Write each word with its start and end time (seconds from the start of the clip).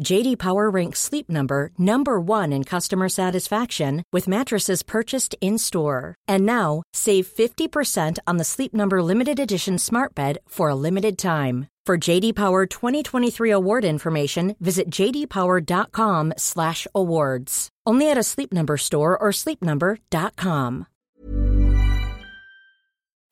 JD 0.00 0.38
Power 0.38 0.70
ranks 0.70 0.98
Sleep 0.98 1.28
Number 1.28 1.70
number 1.78 2.18
1 2.18 2.52
in 2.52 2.64
customer 2.64 3.08
satisfaction 3.08 4.02
with 4.12 4.26
mattresses 4.26 4.82
purchased 4.82 5.36
in-store. 5.40 6.16
And 6.26 6.44
now, 6.46 6.82
save 6.94 7.28
50% 7.28 8.18
on 8.26 8.38
the 8.38 8.44
Sleep 8.44 8.74
Number 8.74 9.00
limited 9.02 9.38
edition 9.38 9.78
Smart 9.78 10.14
Bed 10.14 10.38
for 10.48 10.70
a 10.70 10.74
limited 10.74 11.18
time. 11.18 11.68
For 11.86 11.98
JD 11.98 12.34
Power 12.34 12.66
2023 12.66 13.50
award 13.50 13.84
information, 13.84 14.56
visit 14.60 14.90
jdpower.com/awards. 14.90 17.68
Only 17.86 18.10
at 18.10 18.18
a 18.18 18.22
Sleep 18.22 18.52
Number 18.52 18.76
store 18.76 19.18
or 19.18 19.30
sleepnumber.com. 19.32 20.86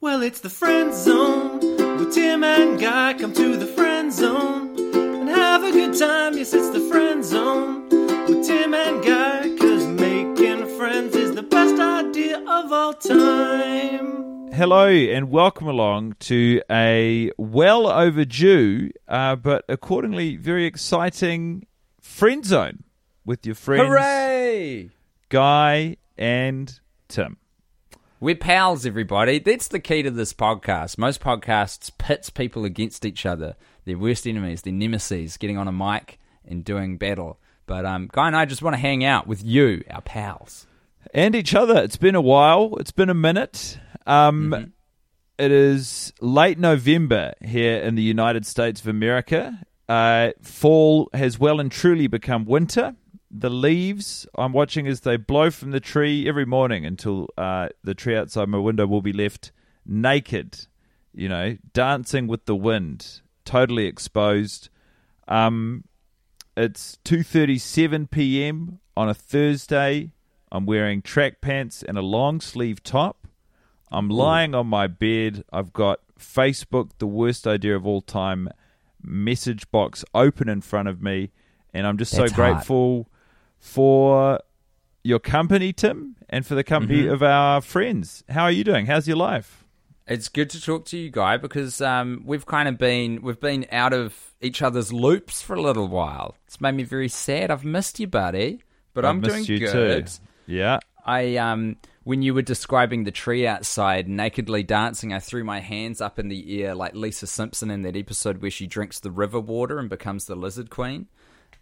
Well, 0.00 0.22
it's 0.22 0.40
the 0.40 0.50
friend 0.50 0.94
zone 0.94 1.60
with 1.98 2.14
Tim 2.14 2.42
and 2.44 2.80
Guy. 2.80 3.14
Come 3.14 3.32
to 3.34 3.56
the 3.56 3.66
friend 3.66 4.12
zone 4.12 4.87
have 5.60 5.74
a 5.74 5.76
good 5.76 5.98
time. 5.98 6.36
Yes, 6.36 6.54
it's 6.54 6.70
the 6.70 6.80
friend 6.88 7.24
zone 7.24 7.88
with 7.88 8.46
Tim 8.46 8.74
and 8.74 9.04
Guy. 9.04 9.56
Cause 9.56 9.86
making 9.86 10.78
friends 10.78 11.16
is 11.16 11.34
the 11.34 11.42
best 11.42 11.80
idea 11.80 12.38
of 12.38 12.72
all 12.72 12.92
time. 12.92 14.52
Hello 14.52 14.86
and 14.86 15.30
welcome 15.30 15.66
along 15.66 16.14
to 16.20 16.62
a 16.70 17.32
well 17.38 17.88
overdue, 17.88 18.90
uh, 19.08 19.34
but 19.34 19.64
accordingly 19.68 20.36
very 20.36 20.64
exciting 20.64 21.66
friend 22.00 22.44
zone 22.44 22.84
with 23.24 23.44
your 23.44 23.56
friends 23.56 23.88
Hooray! 23.88 24.90
Guy 25.28 25.96
and 26.16 26.78
Tim. 27.08 27.36
We're 28.20 28.34
pals, 28.34 28.84
everybody. 28.84 29.38
That's 29.38 29.68
the 29.68 29.78
key 29.78 30.02
to 30.02 30.10
this 30.10 30.32
podcast. 30.32 30.98
Most 30.98 31.20
podcasts 31.20 31.88
pits 31.98 32.30
people 32.30 32.64
against 32.64 33.04
each 33.04 33.24
other, 33.24 33.54
their 33.88 33.98
worst 33.98 34.26
enemies, 34.26 34.62
their 34.62 34.72
nemesis, 34.72 35.36
getting 35.36 35.58
on 35.58 35.66
a 35.66 35.72
mic 35.72 36.18
and 36.46 36.64
doing 36.64 36.96
battle. 36.98 37.40
But 37.66 37.84
um, 37.84 38.08
Guy 38.12 38.28
and 38.28 38.36
I 38.36 38.44
just 38.44 38.62
want 38.62 38.74
to 38.74 38.80
hang 38.80 39.04
out 39.04 39.26
with 39.26 39.44
you, 39.44 39.82
our 39.90 40.00
pals. 40.00 40.66
and 41.12 41.34
each 41.34 41.54
other. 41.54 41.82
It's 41.82 41.96
been 41.96 42.14
a 42.14 42.20
while. 42.20 42.76
It's 42.78 42.92
been 42.92 43.10
a 43.10 43.14
minute. 43.14 43.78
Um, 44.06 44.72
it 45.38 45.52
is 45.52 46.12
late 46.20 46.58
November 46.58 47.34
here 47.44 47.78
in 47.78 47.94
the 47.94 48.02
United 48.02 48.46
States 48.46 48.80
of 48.80 48.88
America. 48.88 49.58
Uh, 49.88 50.30
fall 50.42 51.08
has 51.12 51.38
well 51.38 51.60
and 51.60 51.70
truly 51.72 52.06
become 52.06 52.44
winter. 52.44 52.94
The 53.30 53.50
leaves 53.50 54.26
I'm 54.36 54.52
watching 54.52 54.86
as 54.86 55.00
they 55.00 55.16
blow 55.16 55.50
from 55.50 55.70
the 55.70 55.80
tree 55.80 56.26
every 56.28 56.46
morning 56.46 56.86
until 56.86 57.28
uh, 57.36 57.68
the 57.84 57.94
tree 57.94 58.16
outside 58.16 58.48
my 58.48 58.58
window 58.58 58.86
will 58.86 59.02
be 59.02 59.12
left 59.12 59.52
naked, 59.84 60.66
you 61.14 61.28
know, 61.28 61.56
dancing 61.74 62.26
with 62.26 62.46
the 62.46 62.56
wind, 62.56 63.20
totally 63.48 63.86
exposed. 63.86 64.68
Um, 65.26 65.84
it's 66.56 66.98
2:37 67.04 68.10
p.m. 68.10 68.80
on 68.96 69.08
a 69.08 69.14
Thursday. 69.14 70.12
I'm 70.50 70.66
wearing 70.66 71.02
track 71.02 71.40
pants 71.40 71.82
and 71.82 71.96
a 71.98 72.02
long 72.02 72.40
sleeve 72.40 72.82
top. 72.82 73.26
I'm 73.90 74.08
lying 74.08 74.54
on 74.54 74.66
my 74.66 74.86
bed. 74.86 75.44
I've 75.52 75.72
got 75.72 76.00
Facebook, 76.18 76.90
the 76.98 77.06
worst 77.06 77.46
idea 77.46 77.74
of 77.76 77.86
all 77.86 78.00
time, 78.02 78.48
message 79.02 79.70
box 79.70 80.04
open 80.14 80.48
in 80.48 80.60
front 80.60 80.88
of 80.88 81.00
me, 81.02 81.30
and 81.72 81.86
I'm 81.86 81.96
just 81.98 82.12
That's 82.12 82.32
so 82.32 82.36
hot. 82.36 82.52
grateful 82.54 83.08
for 83.58 84.40
your 85.04 85.18
company, 85.20 85.72
Tim, 85.72 86.16
and 86.28 86.44
for 86.46 86.54
the 86.54 86.64
company 86.64 87.02
Mm-hmm. 87.02 87.12
of 87.14 87.22
our 87.22 87.60
friends. 87.60 88.24
How 88.28 88.44
are 88.44 88.50
you 88.52 88.64
doing? 88.64 88.86
How's 88.86 89.06
your 89.08 89.16
life? 89.16 89.64
It's 90.08 90.28
good 90.28 90.48
to 90.50 90.62
talk 90.62 90.86
to 90.86 90.98
you, 90.98 91.10
Guy, 91.10 91.36
because 91.36 91.80
um, 91.80 92.22
we've 92.24 92.46
kind 92.46 92.68
of 92.68 92.78
been 92.78 93.20
we've 93.22 93.40
been 93.40 93.66
out 93.70 93.92
of 93.92 94.34
each 94.40 94.62
other's 94.62 94.92
loops 94.92 95.42
for 95.42 95.54
a 95.54 95.60
little 95.60 95.88
while. 95.88 96.36
It's 96.46 96.60
made 96.60 96.74
me 96.74 96.82
very 96.82 97.08
sad. 97.08 97.50
I've 97.50 97.64
missed 97.64 98.00
you, 98.00 98.06
buddy, 98.06 98.62
but 98.94 99.04
I'm 99.04 99.20
missed 99.20 99.46
doing 99.46 99.60
you 99.60 99.66
good. 99.66 100.06
too. 100.06 100.12
Yeah. 100.46 100.78
I 101.04 101.36
um 101.36 101.76
when 102.04 102.22
you 102.22 102.32
were 102.32 102.42
describing 102.42 103.04
the 103.04 103.10
tree 103.10 103.46
outside 103.46 104.08
nakedly 104.08 104.62
dancing, 104.62 105.12
I 105.12 105.18
threw 105.18 105.44
my 105.44 105.60
hands 105.60 106.00
up 106.00 106.18
in 106.18 106.28
the 106.28 106.62
air 106.62 106.74
like 106.74 106.94
Lisa 106.94 107.26
Simpson 107.26 107.70
in 107.70 107.82
that 107.82 107.96
episode 107.96 108.40
where 108.40 108.50
she 108.50 108.66
drinks 108.66 108.98
the 109.00 109.10
river 109.10 109.38
water 109.38 109.78
and 109.78 109.90
becomes 109.90 110.24
the 110.24 110.34
lizard 110.34 110.70
queen. 110.70 111.08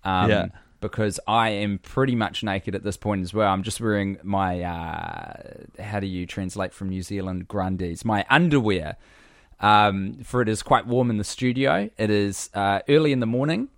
Um, 0.05 0.31
Yeah. 0.31 0.47
Because 0.81 1.19
I 1.27 1.51
am 1.51 1.79
pretty 1.79 2.15
much 2.15 2.43
naked 2.43 2.75
at 2.75 2.83
this 2.85 2.97
point 2.97 3.23
as 3.23 3.33
well. 3.33 3.51
I'm 3.53 3.63
just 3.63 3.81
wearing 3.81 4.19
my 4.23 4.63
uh, 4.63 5.83
how 5.83 6.01
do 6.01 6.07
you 6.07 6.27
translate 6.27 6.73
from 6.73 6.91
New 6.91 7.03
Zealand 7.03 7.49
grundies? 7.49 8.05
My 8.05 8.25
underwear. 8.31 8.97
Um, 9.59 10.19
for 10.23 10.43
it 10.43 10.49
is 10.51 10.63
quite 10.63 10.87
warm 10.87 11.09
in 11.09 11.17
the 11.17 11.25
studio. 11.25 11.89
It 11.97 12.11
is 12.11 12.51
uh, 12.55 12.81
early 12.89 13.13
in 13.13 13.21
the 13.21 13.27
morning. 13.27 13.69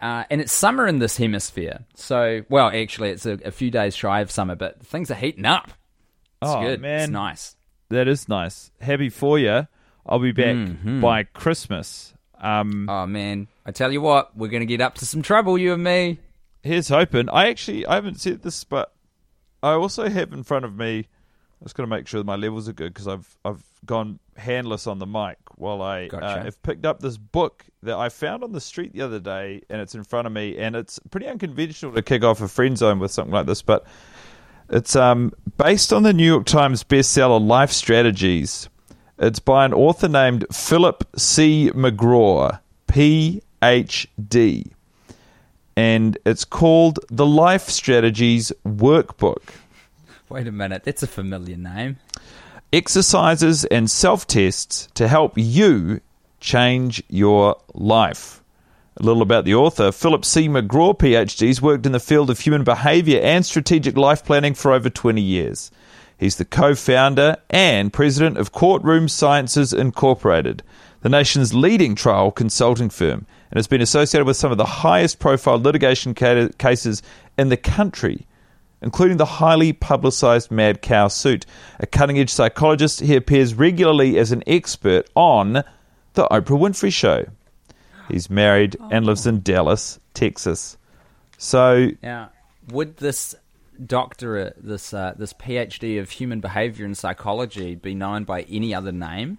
Uh, 0.00 0.24
and 0.30 0.40
it's 0.40 0.52
summer 0.52 0.86
in 0.86 0.98
this 0.98 1.16
hemisphere. 1.18 1.84
So, 1.94 2.42
well, 2.48 2.68
actually, 2.74 3.10
it's 3.10 3.26
a, 3.26 3.38
a 3.44 3.50
few 3.50 3.70
days 3.70 3.94
shy 3.94 4.20
of 4.20 4.30
summer, 4.30 4.56
but 4.56 4.84
things 4.84 5.10
are 5.10 5.14
heating 5.14 5.44
up. 5.44 5.66
It's 6.42 6.50
Oh, 6.50 6.60
good. 6.62 6.80
man. 6.80 7.02
It's 7.02 7.10
nice. 7.10 7.54
That 7.90 8.08
is 8.08 8.28
nice. 8.28 8.70
Happy 8.80 9.10
for 9.10 9.38
you. 9.38 9.68
I'll 10.06 10.18
be 10.18 10.32
back 10.32 10.56
Mm-hmm. 10.56 11.00
by 11.02 11.24
Christmas. 11.24 12.14
Um, 12.40 12.88
Oh, 12.88 13.06
man. 13.06 13.48
I 13.66 13.72
tell 13.72 13.92
you 13.92 14.00
what, 14.00 14.36
we're 14.36 14.48
going 14.48 14.60
to 14.60 14.66
get 14.66 14.80
up 14.80 14.94
to 14.96 15.06
some 15.06 15.22
trouble, 15.22 15.58
you 15.58 15.72
and 15.74 15.84
me. 15.84 16.18
here's 16.62 16.88
hoping. 16.88 17.28
I 17.28 17.48
actually 17.48 17.86
I 17.86 17.94
haven't 17.94 18.20
said 18.20 18.42
this, 18.42 18.64
but 18.64 18.92
I 19.62 19.72
also 19.72 20.08
have 20.08 20.32
in 20.32 20.42
front 20.42 20.64
of 20.64 20.76
me. 20.76 21.06
I 21.60 21.64
just 21.64 21.74
got 21.74 21.82
to 21.82 21.86
make 21.88 22.06
sure 22.06 22.24
my 22.24 22.36
levels 22.36 22.68
are 22.68 22.72
good 22.72 22.92
because 22.94 23.06
I've 23.06 23.36
I've 23.44 23.62
gone 23.84 24.18
handless 24.36 24.86
on 24.86 24.98
the 24.98 25.06
mic 25.06 25.36
while 25.56 25.82
I 25.82 26.06
uh, 26.08 26.44
have 26.44 26.62
picked 26.62 26.86
up 26.86 27.00
this 27.00 27.18
book 27.18 27.66
that 27.82 27.96
I 27.96 28.08
found 28.08 28.42
on 28.42 28.52
the 28.52 28.60
street 28.62 28.94
the 28.94 29.02
other 29.02 29.20
day, 29.20 29.60
and 29.68 29.80
it's 29.80 29.94
in 29.94 30.02
front 30.04 30.26
of 30.26 30.32
me, 30.32 30.56
and 30.56 30.74
it's 30.74 30.98
pretty 31.10 31.26
unconventional 31.26 31.92
to 31.92 32.02
kick 32.02 32.24
off 32.24 32.40
a 32.40 32.48
friend 32.48 32.78
zone 32.78 32.98
with 32.98 33.10
something 33.10 33.32
like 33.34 33.44
this, 33.46 33.60
but 33.60 33.84
it's 34.70 34.96
um 34.96 35.32
based 35.58 35.92
on 35.92 36.02
the 36.02 36.14
New 36.14 36.24
York 36.26 36.46
Times 36.46 36.82
bestseller 36.84 37.46
Life 37.46 37.72
Strategies. 37.72 38.68
It's 39.20 39.38
by 39.38 39.64
an 39.64 39.72
author 39.72 40.08
named 40.08 40.46
Philip 40.50 41.04
C. 41.16 41.70
McGraw, 41.72 42.58
Ph.D 42.88 44.72
and 45.80 46.18
it's 46.26 46.44
called 46.44 46.98
the 47.08 47.24
Life 47.24 47.70
Strategies 47.70 48.52
Workbook. 48.66 49.54
Wait 50.28 50.46
a 50.46 50.52
minute. 50.52 50.84
That's 50.84 51.02
a 51.02 51.06
familiar 51.06 51.56
name. 51.56 51.96
Exercises 52.70 53.64
and 53.64 53.90
self 53.90 54.26
tests 54.26 54.88
to 54.92 55.08
help 55.08 55.32
you 55.36 56.02
change 56.38 57.02
your 57.08 57.56
life. 57.72 58.42
A 58.98 59.02
little 59.02 59.22
about 59.22 59.46
the 59.46 59.54
author. 59.54 59.90
Philip 59.90 60.26
C. 60.26 60.48
McGraw, 60.48 60.98
PhD, 60.98 61.46
has 61.46 61.62
worked 61.62 61.86
in 61.86 61.92
the 61.92 61.98
field 61.98 62.28
of 62.28 62.40
human 62.40 62.62
behavior 62.62 63.20
and 63.22 63.46
strategic 63.46 63.96
life 63.96 64.22
planning 64.22 64.52
for 64.52 64.72
over 64.72 64.90
20 64.90 65.20
years. 65.22 65.70
He's 66.20 66.36
the 66.36 66.44
co 66.44 66.74
founder 66.74 67.38
and 67.48 67.90
president 67.90 68.36
of 68.36 68.52
Courtroom 68.52 69.08
Sciences 69.08 69.72
Incorporated, 69.72 70.62
the 71.00 71.08
nation's 71.08 71.54
leading 71.54 71.94
trial 71.94 72.30
consulting 72.30 72.90
firm, 72.90 73.24
and 73.50 73.56
has 73.56 73.66
been 73.66 73.80
associated 73.80 74.26
with 74.26 74.36
some 74.36 74.52
of 74.52 74.58
the 74.58 74.66
highest 74.66 75.18
profile 75.18 75.58
litigation 75.58 76.12
cases 76.12 77.02
in 77.38 77.48
the 77.48 77.56
country, 77.56 78.26
including 78.82 79.16
the 79.16 79.24
highly 79.24 79.72
publicized 79.72 80.50
Mad 80.50 80.82
Cow 80.82 81.08
suit. 81.08 81.46
A 81.78 81.86
cutting 81.86 82.18
edge 82.18 82.28
psychologist, 82.28 83.00
he 83.00 83.16
appears 83.16 83.54
regularly 83.54 84.18
as 84.18 84.30
an 84.30 84.42
expert 84.46 85.08
on 85.14 85.54
The 86.12 86.28
Oprah 86.30 86.60
Winfrey 86.60 86.92
Show. 86.92 87.24
He's 88.10 88.28
married 88.28 88.76
and 88.90 89.06
lives 89.06 89.26
in 89.26 89.36
oh. 89.36 89.38
Dallas, 89.38 89.98
Texas. 90.12 90.76
So, 91.38 91.92
Now, 92.02 92.28
would 92.68 92.98
this 92.98 93.34
doctorate, 93.86 94.56
this 94.62 94.92
uh, 94.92 95.14
this 95.16 95.32
PhD 95.32 96.00
of 96.00 96.10
human 96.10 96.40
behavior 96.40 96.84
and 96.84 96.96
psychology, 96.96 97.74
be 97.74 97.94
known 97.94 98.24
by 98.24 98.42
any 98.42 98.74
other 98.74 98.92
name? 98.92 99.38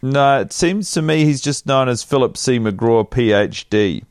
No, 0.00 0.40
it 0.40 0.52
seems 0.52 0.90
to 0.92 1.02
me 1.02 1.24
he's 1.24 1.40
just 1.40 1.66
known 1.66 1.88
as 1.88 2.02
Philip 2.02 2.36
C. 2.36 2.58
McGraw, 2.58 3.08
PhD. 3.08 4.04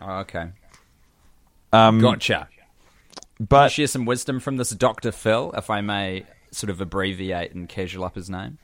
Oh, 0.00 0.18
okay. 0.20 0.50
Um, 1.72 2.00
Gotcha. 2.00 2.48
But 3.38 3.70
share 3.70 3.86
some 3.86 4.04
wisdom 4.04 4.40
from 4.40 4.56
this 4.56 4.70
Dr. 4.70 5.12
Phil, 5.12 5.52
if 5.56 5.70
I 5.70 5.80
may 5.80 6.24
sort 6.50 6.70
of 6.70 6.80
abbreviate 6.80 7.54
and 7.54 7.68
casual 7.68 8.04
up 8.04 8.16
his 8.16 8.28
name? 8.28 8.58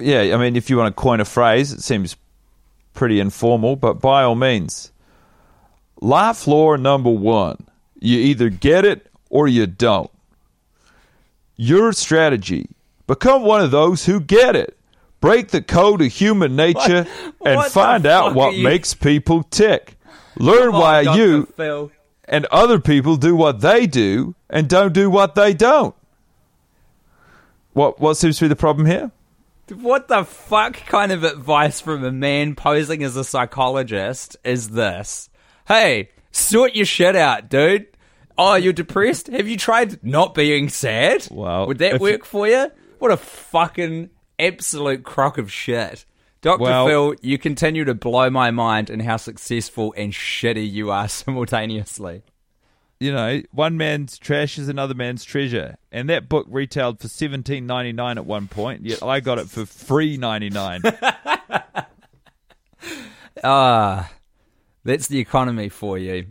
yeah, 0.00 0.34
I 0.34 0.36
mean, 0.36 0.56
if 0.56 0.70
you 0.70 0.76
want 0.76 0.94
to 0.94 1.00
coin 1.00 1.20
a 1.20 1.24
phrase, 1.24 1.72
it 1.72 1.82
seems 1.82 2.16
pretty 2.94 3.20
informal, 3.20 3.76
but 3.76 3.94
by 3.94 4.22
all 4.22 4.34
means. 4.34 4.92
Life 6.00 6.46
law 6.46 6.76
number 6.76 7.10
one 7.10 7.66
you 8.00 8.18
either 8.18 8.48
get 8.48 8.84
it 8.84 9.06
or 9.28 9.46
you 9.46 9.66
don't. 9.66 10.10
Your 11.56 11.92
strategy 11.92 12.68
become 13.06 13.42
one 13.42 13.60
of 13.60 13.70
those 13.70 14.06
who 14.06 14.20
get 14.20 14.56
it. 14.56 14.76
Break 15.20 15.48
the 15.48 15.60
code 15.60 16.00
of 16.00 16.10
human 16.10 16.56
nature 16.56 17.06
and 17.44 17.56
what 17.56 17.70
find 17.70 18.06
out 18.06 18.34
what 18.34 18.56
makes 18.56 18.94
people 18.94 19.42
tick. 19.42 19.96
Learn 20.38 20.72
why 20.72 21.04
Dr. 21.04 21.18
you 21.18 21.46
Phil. 21.56 21.92
and 22.24 22.46
other 22.46 22.80
people 22.80 23.16
do 23.16 23.36
what 23.36 23.60
they 23.60 23.86
do 23.86 24.34
and 24.48 24.66
don't 24.66 24.94
do 24.94 25.10
what 25.10 25.34
they 25.34 25.52
don't. 25.52 25.94
What 27.74 28.00
what 28.00 28.16
seems 28.16 28.38
to 28.38 28.44
be 28.44 28.48
the 28.48 28.56
problem 28.56 28.86
here? 28.86 29.10
What 29.68 30.08
the 30.08 30.24
fuck 30.24 30.74
kind 30.86 31.12
of 31.12 31.22
advice 31.22 31.80
from 31.80 32.02
a 32.02 32.10
man 32.10 32.54
posing 32.54 33.02
as 33.04 33.14
a 33.14 33.22
psychologist 33.22 34.36
is 34.42 34.70
this? 34.70 35.28
Hey, 35.68 36.08
sort 36.32 36.74
your 36.74 36.86
shit 36.86 37.14
out, 37.14 37.48
dude. 37.48 37.86
Oh, 38.42 38.54
you're 38.54 38.72
depressed? 38.72 39.26
Have 39.26 39.46
you 39.48 39.58
tried 39.58 40.02
not 40.02 40.34
being 40.34 40.70
sad? 40.70 41.28
Well, 41.30 41.66
would 41.66 41.76
that 41.78 41.96
if 41.96 42.00
work 42.00 42.24
for 42.24 42.48
you? 42.48 42.70
What 42.98 43.10
a 43.10 43.18
fucking 43.18 44.08
absolute 44.38 45.04
crock 45.04 45.36
of 45.36 45.52
shit. 45.52 46.06
Dr. 46.40 46.62
Well- 46.62 46.86
Phil, 46.86 47.14
you 47.20 47.36
continue 47.36 47.84
to 47.84 47.92
blow 47.92 48.30
my 48.30 48.50
mind 48.50 48.88
in 48.88 49.00
how 49.00 49.18
successful 49.18 49.92
and 49.94 50.10
shitty 50.12 50.70
you 50.72 50.90
are 50.90 51.06
simultaneously. 51.08 52.22
You 52.98 53.12
know, 53.12 53.42
one 53.50 53.76
man's 53.76 54.18
trash 54.18 54.58
is 54.58 54.68
another 54.70 54.94
man's 54.94 55.22
treasure, 55.24 55.76
and 55.92 56.08
that 56.08 56.28
book 56.28 56.46
retailed 56.48 57.00
for 57.00 57.08
seventeen 57.08 57.66
ninety 57.66 57.92
nine 57.92 58.16
at 58.18 58.26
one 58.26 58.46
point. 58.48 58.84
Yet 58.84 59.02
I 59.02 59.20
got 59.20 59.38
it 59.38 59.48
for 59.50 59.64
free 59.66 60.16
ninety 60.16 60.48
nine. 60.50 60.82
Ah, 63.42 64.10
that's 64.84 65.06
the 65.08 65.18
economy 65.18 65.68
for 65.68 65.96
you. 65.98 66.26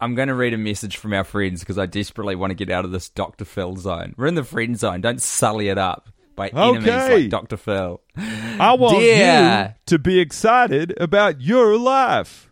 I'm 0.00 0.14
going 0.14 0.28
to 0.28 0.34
read 0.34 0.54
a 0.54 0.58
message 0.58 0.96
from 0.96 1.12
our 1.12 1.24
friends 1.24 1.60
because 1.60 1.78
I 1.78 1.86
desperately 1.86 2.36
want 2.36 2.50
to 2.50 2.54
get 2.54 2.70
out 2.70 2.84
of 2.84 2.92
this 2.92 3.08
Dr. 3.08 3.44
Phil 3.44 3.76
zone. 3.76 4.14
We're 4.16 4.26
in 4.28 4.34
the 4.36 4.44
friend 4.44 4.78
zone. 4.78 5.00
Don't 5.00 5.20
sully 5.20 5.68
it 5.68 5.78
up 5.78 6.08
by 6.36 6.48
enemies 6.48 6.88
Okay. 6.88 7.14
like 7.22 7.30
Dr. 7.30 7.56
Phil. 7.56 8.00
I 8.16 8.74
want 8.78 8.98
Dear. 9.00 9.74
you 9.76 9.80
to 9.86 9.98
be 9.98 10.20
excited 10.20 10.94
about 11.00 11.40
your 11.40 11.76
life. 11.76 12.48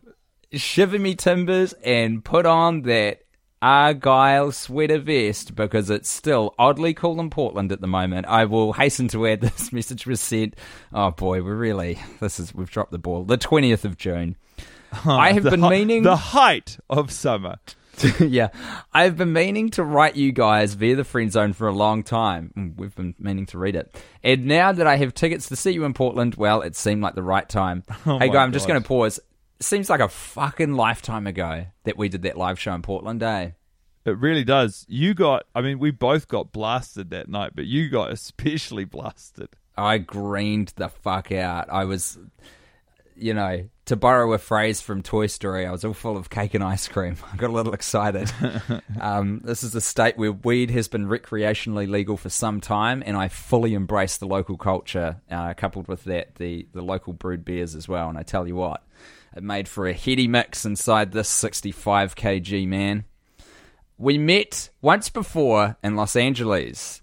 Shiver 0.52 0.98
me 0.98 1.14
timbers 1.14 1.72
and 1.84 2.24
put 2.24 2.46
on 2.46 2.82
that 2.82 3.20
Argyle 3.62 4.52
sweater 4.52 4.98
vest 4.98 5.54
because 5.54 5.88
it's 5.90 6.10
still 6.10 6.54
oddly 6.58 6.94
cool 6.94 7.18
in 7.20 7.30
Portland 7.30 7.72
at 7.72 7.80
the 7.80 7.86
moment. 7.86 8.26
I 8.26 8.44
will 8.44 8.72
hasten 8.74 9.08
to 9.08 9.26
add 9.26 9.40
this 9.42 9.72
message 9.72 10.06
was 10.06 10.20
sent. 10.20 10.54
Oh 10.92 11.10
boy, 11.10 11.42
we're 11.42 11.54
really 11.56 11.98
this 12.20 12.38
is 12.38 12.54
we've 12.54 12.70
dropped 12.70 12.92
the 12.92 12.98
ball. 12.98 13.24
The 13.24 13.36
twentieth 13.36 13.84
of 13.84 13.96
June. 13.96 14.36
I 15.04 15.32
have 15.32 15.44
been 15.44 15.60
hi- 15.60 15.70
meaning 15.70 16.02
the 16.02 16.16
height 16.16 16.78
of 16.88 17.10
summer. 17.10 17.56
yeah, 18.20 18.48
I've 18.92 19.16
been 19.16 19.32
meaning 19.32 19.70
to 19.70 19.82
write 19.82 20.16
you 20.16 20.30
guys 20.30 20.74
via 20.74 20.96
the 20.96 21.04
friend 21.04 21.32
zone 21.32 21.54
for 21.54 21.66
a 21.66 21.72
long 21.72 22.02
time. 22.02 22.52
Mm, 22.56 22.76
We've 22.76 22.94
been 22.94 23.14
meaning 23.18 23.46
to 23.46 23.58
read 23.58 23.74
it, 23.74 23.94
and 24.22 24.44
now 24.44 24.72
that 24.72 24.86
I 24.86 24.96
have 24.96 25.14
tickets 25.14 25.48
to 25.48 25.56
see 25.56 25.70
you 25.70 25.84
in 25.84 25.94
Portland, 25.94 26.34
well, 26.34 26.60
it 26.60 26.76
seemed 26.76 27.02
like 27.02 27.14
the 27.14 27.22
right 27.22 27.48
time. 27.48 27.84
Oh 28.06 28.18
hey, 28.18 28.28
guy, 28.28 28.42
I'm 28.42 28.52
just 28.52 28.68
going 28.68 28.80
to 28.80 28.86
pause. 28.86 29.18
Seems 29.60 29.88
like 29.88 30.00
a 30.00 30.08
fucking 30.08 30.74
lifetime 30.74 31.26
ago 31.26 31.64
that 31.84 31.96
we 31.96 32.10
did 32.10 32.22
that 32.22 32.36
live 32.36 32.60
show 32.60 32.74
in 32.74 32.82
Portland, 32.82 33.22
eh? 33.22 33.52
It 34.04 34.18
really 34.18 34.44
does. 34.44 34.84
You 34.88 35.14
got. 35.14 35.44
I 35.54 35.62
mean, 35.62 35.78
we 35.78 35.90
both 35.90 36.28
got 36.28 36.52
blasted 36.52 37.08
that 37.10 37.28
night, 37.30 37.52
but 37.54 37.64
you 37.64 37.88
got 37.88 38.12
especially 38.12 38.84
blasted. 38.84 39.48
I 39.74 39.98
greened 39.98 40.74
the 40.76 40.88
fuck 40.90 41.32
out. 41.32 41.68
I 41.70 41.84
was, 41.84 42.18
you 43.16 43.34
know, 43.34 43.68
to 43.86 43.96
borrow 43.96 44.32
a 44.32 44.38
phrase 44.38 44.80
from 44.80 45.02
Toy 45.02 45.26
Story, 45.26 45.66
I 45.66 45.70
was 45.70 45.84
all 45.84 45.94
full 45.94 46.16
of 46.16 46.28
cake 46.28 46.54
and 46.54 46.62
ice 46.62 46.88
cream. 46.88 47.16
I 47.32 47.36
got 47.36 47.50
a 47.50 47.52
little 47.52 47.72
excited. 47.72 48.30
um, 49.00 49.40
this 49.44 49.62
is 49.62 49.74
a 49.74 49.80
state 49.80 50.16
where 50.16 50.32
weed 50.32 50.70
has 50.70 50.88
been 50.88 51.06
recreationally 51.06 51.88
legal 51.88 52.16
for 52.16 52.28
some 52.28 52.60
time, 52.60 53.02
and 53.06 53.16
I 53.16 53.28
fully 53.28 53.74
embrace 53.74 54.16
the 54.16 54.26
local 54.26 54.56
culture, 54.56 55.20
uh, 55.30 55.54
coupled 55.54 55.88
with 55.88 56.04
that, 56.04 56.34
the, 56.36 56.66
the 56.72 56.82
local 56.82 57.12
brewed 57.12 57.44
beers 57.44 57.74
as 57.74 57.88
well. 57.88 58.08
And 58.08 58.18
I 58.18 58.22
tell 58.22 58.46
you 58.46 58.56
what, 58.56 58.84
it 59.36 59.42
made 59.42 59.68
for 59.68 59.86
a 59.86 59.92
heady 59.92 60.28
mix 60.28 60.64
inside 60.64 61.12
this 61.12 61.28
65 61.28 62.14
kg 62.14 62.66
man. 62.66 63.04
We 63.98 64.18
met 64.18 64.70
once 64.82 65.08
before 65.08 65.76
in 65.82 65.96
Los 65.96 66.16
Angeles 66.16 67.02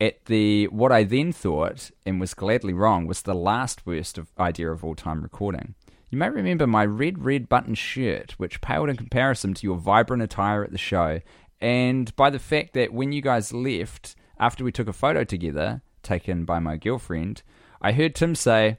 at 0.00 0.24
the 0.24 0.66
what 0.68 0.92
I 0.92 1.04
then 1.04 1.32
thought 1.32 1.90
and 2.06 2.18
was 2.18 2.34
gladly 2.34 2.72
wrong 2.72 3.06
was 3.06 3.22
the 3.22 3.34
last 3.34 3.86
worst 3.86 4.16
of 4.18 4.28
idea 4.38 4.70
of 4.70 4.82
all 4.82 4.94
time 4.94 5.22
recording. 5.22 5.74
You 6.08 6.18
may 6.18 6.30
remember 6.30 6.66
my 6.66 6.84
red 6.84 7.24
red 7.24 7.48
button 7.48 7.74
shirt, 7.74 8.32
which 8.32 8.60
paled 8.60 8.88
in 8.88 8.96
comparison 8.96 9.54
to 9.54 9.66
your 9.66 9.76
vibrant 9.76 10.22
attire 10.22 10.64
at 10.64 10.72
the 10.72 10.78
show, 10.78 11.20
and 11.60 12.14
by 12.16 12.30
the 12.30 12.38
fact 12.38 12.72
that 12.74 12.92
when 12.92 13.12
you 13.12 13.20
guys 13.20 13.52
left 13.52 14.16
after 14.38 14.64
we 14.64 14.72
took 14.72 14.88
a 14.88 14.92
photo 14.92 15.22
together, 15.22 15.82
taken 16.02 16.44
by 16.44 16.58
my 16.58 16.76
girlfriend, 16.76 17.42
I 17.80 17.92
heard 17.92 18.14
Tim 18.14 18.34
say, 18.34 18.78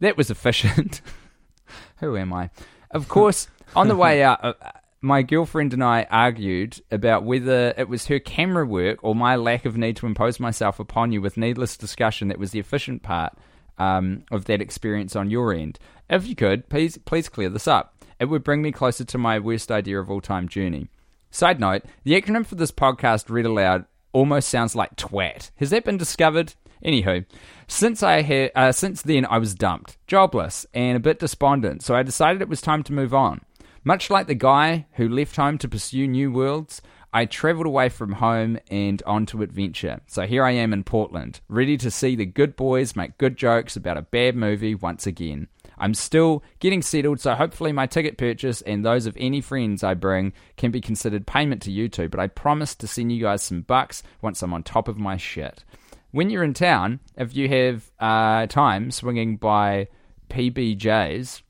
"That 0.00 0.16
was 0.16 0.30
efficient." 0.30 1.02
Who 1.98 2.16
am 2.16 2.32
I? 2.32 2.50
Of 2.90 3.08
course, 3.08 3.48
on 3.76 3.88
the 3.88 3.96
way 3.96 4.22
out, 4.24 4.44
uh, 4.44 4.54
my 5.02 5.22
girlfriend 5.22 5.72
and 5.72 5.82
I 5.82 6.06
argued 6.10 6.80
about 6.92 7.24
whether 7.24 7.74
it 7.76 7.88
was 7.88 8.06
her 8.06 8.20
camera 8.20 8.64
work 8.64 9.00
or 9.02 9.16
my 9.16 9.34
lack 9.34 9.64
of 9.64 9.76
need 9.76 9.96
to 9.96 10.06
impose 10.06 10.38
myself 10.38 10.78
upon 10.78 11.10
you 11.10 11.20
with 11.20 11.36
needless 11.36 11.76
discussion 11.76 12.28
that 12.28 12.38
was 12.38 12.52
the 12.52 12.60
efficient 12.60 13.02
part 13.02 13.36
um, 13.78 14.24
of 14.30 14.44
that 14.44 14.62
experience 14.62 15.16
on 15.16 15.28
your 15.28 15.52
end. 15.52 15.80
If 16.08 16.26
you 16.26 16.36
could, 16.36 16.68
please 16.68 16.98
please 16.98 17.28
clear 17.28 17.48
this 17.48 17.66
up. 17.66 17.96
It 18.20 18.26
would 18.26 18.44
bring 18.44 18.62
me 18.62 18.70
closer 18.70 19.04
to 19.04 19.18
my 19.18 19.40
worst 19.40 19.72
idea 19.72 19.98
of 19.98 20.08
all 20.08 20.20
time 20.20 20.48
journey. 20.48 20.86
Side 21.32 21.58
note: 21.58 21.82
the 22.04 22.20
acronym 22.20 22.46
for 22.46 22.54
this 22.54 22.70
podcast, 22.70 23.28
read 23.28 23.46
aloud, 23.46 23.86
almost 24.12 24.48
sounds 24.48 24.76
like 24.76 24.94
twat. 24.94 25.50
Has 25.56 25.70
that 25.70 25.84
been 25.84 25.96
discovered? 25.96 26.54
Anywho, 26.84 27.24
since 27.68 28.02
I 28.02 28.22
had, 28.22 28.50
uh, 28.54 28.72
since 28.72 29.02
then 29.02 29.24
I 29.26 29.38
was 29.38 29.54
dumped, 29.54 29.98
jobless, 30.06 30.66
and 30.74 30.96
a 30.96 31.00
bit 31.00 31.20
despondent. 31.20 31.82
So 31.82 31.94
I 31.94 32.02
decided 32.02 32.42
it 32.42 32.48
was 32.48 32.60
time 32.60 32.82
to 32.84 32.92
move 32.92 33.14
on. 33.14 33.40
Much 33.84 34.10
like 34.10 34.28
the 34.28 34.34
guy 34.34 34.86
who 34.92 35.08
left 35.08 35.34
home 35.34 35.58
to 35.58 35.68
pursue 35.68 36.06
new 36.06 36.30
worlds, 36.30 36.80
I 37.12 37.26
travelled 37.26 37.66
away 37.66 37.88
from 37.88 38.12
home 38.12 38.58
and 38.70 39.02
on 39.04 39.26
to 39.26 39.42
adventure. 39.42 40.00
So 40.06 40.24
here 40.26 40.44
I 40.44 40.52
am 40.52 40.72
in 40.72 40.84
Portland, 40.84 41.40
ready 41.48 41.76
to 41.78 41.90
see 41.90 42.14
the 42.14 42.24
good 42.24 42.54
boys 42.54 42.94
make 42.94 43.18
good 43.18 43.36
jokes 43.36 43.76
about 43.76 43.98
a 43.98 44.02
bad 44.02 44.36
movie 44.36 44.76
once 44.76 45.06
again. 45.06 45.48
I'm 45.76 45.94
still 45.94 46.44
getting 46.60 46.80
settled, 46.80 47.18
so 47.20 47.34
hopefully 47.34 47.72
my 47.72 47.86
ticket 47.86 48.16
purchase 48.16 48.62
and 48.62 48.84
those 48.84 49.06
of 49.06 49.16
any 49.18 49.40
friends 49.40 49.82
I 49.82 49.94
bring 49.94 50.32
can 50.56 50.70
be 50.70 50.80
considered 50.80 51.26
payment 51.26 51.60
to 51.62 51.72
you 51.72 51.88
two, 51.88 52.08
but 52.08 52.20
I 52.20 52.28
promise 52.28 52.76
to 52.76 52.86
send 52.86 53.10
you 53.10 53.20
guys 53.20 53.42
some 53.42 53.62
bucks 53.62 54.04
once 54.20 54.42
I'm 54.42 54.54
on 54.54 54.62
top 54.62 54.86
of 54.86 54.96
my 54.96 55.16
shit. 55.16 55.64
When 56.12 56.30
you're 56.30 56.44
in 56.44 56.54
town, 56.54 57.00
if 57.16 57.34
you 57.34 57.48
have 57.48 57.90
uh, 57.98 58.46
time 58.46 58.92
swinging 58.92 59.38
by 59.38 59.88
PBJ's, 60.30 61.42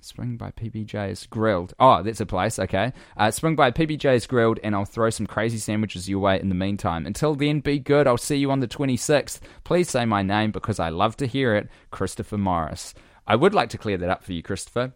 Swing 0.00 0.36
by 0.36 0.52
PBJ's 0.52 1.26
Grilled. 1.26 1.74
Oh, 1.80 2.02
that's 2.02 2.20
a 2.20 2.26
place, 2.26 2.58
okay. 2.58 2.92
Uh, 3.16 3.30
swing 3.32 3.56
by 3.56 3.72
PBJ's 3.72 4.26
Grilled, 4.26 4.60
and 4.62 4.74
I'll 4.74 4.84
throw 4.84 5.10
some 5.10 5.26
crazy 5.26 5.58
sandwiches 5.58 6.08
your 6.08 6.20
way 6.20 6.40
in 6.40 6.48
the 6.48 6.54
meantime. 6.54 7.04
Until 7.04 7.34
then, 7.34 7.60
be 7.60 7.80
good. 7.80 8.06
I'll 8.06 8.16
see 8.16 8.36
you 8.36 8.50
on 8.52 8.60
the 8.60 8.68
26th. 8.68 9.40
Please 9.64 9.90
say 9.90 10.04
my 10.04 10.22
name 10.22 10.52
because 10.52 10.78
I 10.78 10.88
love 10.90 11.16
to 11.16 11.26
hear 11.26 11.56
it, 11.56 11.68
Christopher 11.90 12.38
Morris. 12.38 12.94
I 13.26 13.36
would 13.36 13.54
like 13.54 13.70
to 13.70 13.78
clear 13.78 13.98
that 13.98 14.08
up 14.08 14.22
for 14.22 14.32
you, 14.32 14.42
Christopher. 14.42 14.92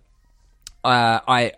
Uh, 0.85 1.21
I 1.27 1.53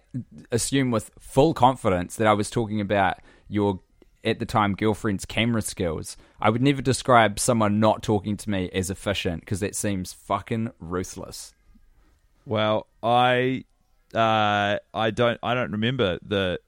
assume 0.50 0.90
with 0.90 1.10
full 1.18 1.54
confidence 1.54 2.16
that 2.16 2.26
I 2.26 2.32
was 2.32 2.50
talking 2.50 2.80
about 2.80 3.18
your, 3.48 3.80
at 4.24 4.38
the 4.38 4.46
time, 4.46 4.74
girlfriend's 4.74 5.26
camera 5.26 5.62
skills. 5.62 6.16
I 6.40 6.50
would 6.50 6.62
never 6.62 6.82
describe 6.82 7.38
someone 7.38 7.78
not 7.78 8.02
talking 8.02 8.36
to 8.38 8.50
me 8.50 8.70
as 8.72 8.90
efficient 8.90 9.40
because 9.40 9.60
that 9.60 9.76
seems 9.76 10.12
fucking 10.12 10.72
ruthless. 10.78 11.53
Well, 12.44 12.86
I 13.02 13.64
uh, 14.14 14.78
I 14.92 15.10
don't 15.10 15.38
I 15.42 15.54
don't 15.54 15.72
remember 15.72 16.18
the 16.22 16.60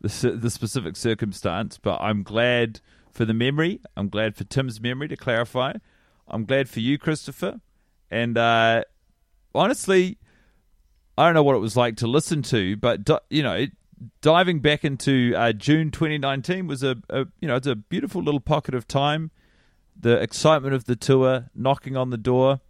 the 0.00 0.30
the 0.30 0.50
specific 0.50 0.96
circumstance, 0.96 1.78
but 1.78 2.00
I'm 2.00 2.22
glad 2.22 2.80
for 3.10 3.24
the 3.24 3.34
memory. 3.34 3.80
I'm 3.96 4.08
glad 4.08 4.36
for 4.36 4.44
Tim's 4.44 4.80
memory 4.80 5.08
to 5.08 5.16
clarify. 5.16 5.74
I'm 6.28 6.44
glad 6.44 6.68
for 6.68 6.80
you, 6.80 6.98
Christopher. 6.98 7.60
And 8.10 8.36
uh, 8.36 8.84
honestly, 9.54 10.18
I 11.16 11.26
don't 11.26 11.34
know 11.34 11.42
what 11.42 11.56
it 11.56 11.60
was 11.60 11.76
like 11.76 11.96
to 11.98 12.06
listen 12.06 12.42
to, 12.42 12.76
but 12.76 13.08
you 13.30 13.42
know, 13.42 13.66
diving 14.20 14.60
back 14.60 14.84
into 14.84 15.34
uh, 15.36 15.52
June 15.52 15.90
2019 15.90 16.66
was 16.66 16.82
a, 16.82 16.96
a 17.08 17.26
you 17.40 17.48
know 17.48 17.56
it's 17.56 17.66
a 17.66 17.76
beautiful 17.76 18.22
little 18.22 18.40
pocket 18.40 18.74
of 18.74 18.88
time. 18.88 19.30
The 19.98 20.20
excitement 20.20 20.74
of 20.74 20.86
the 20.86 20.96
tour 20.96 21.50
knocking 21.54 21.96
on 21.96 22.10
the 22.10 22.16
door. 22.16 22.60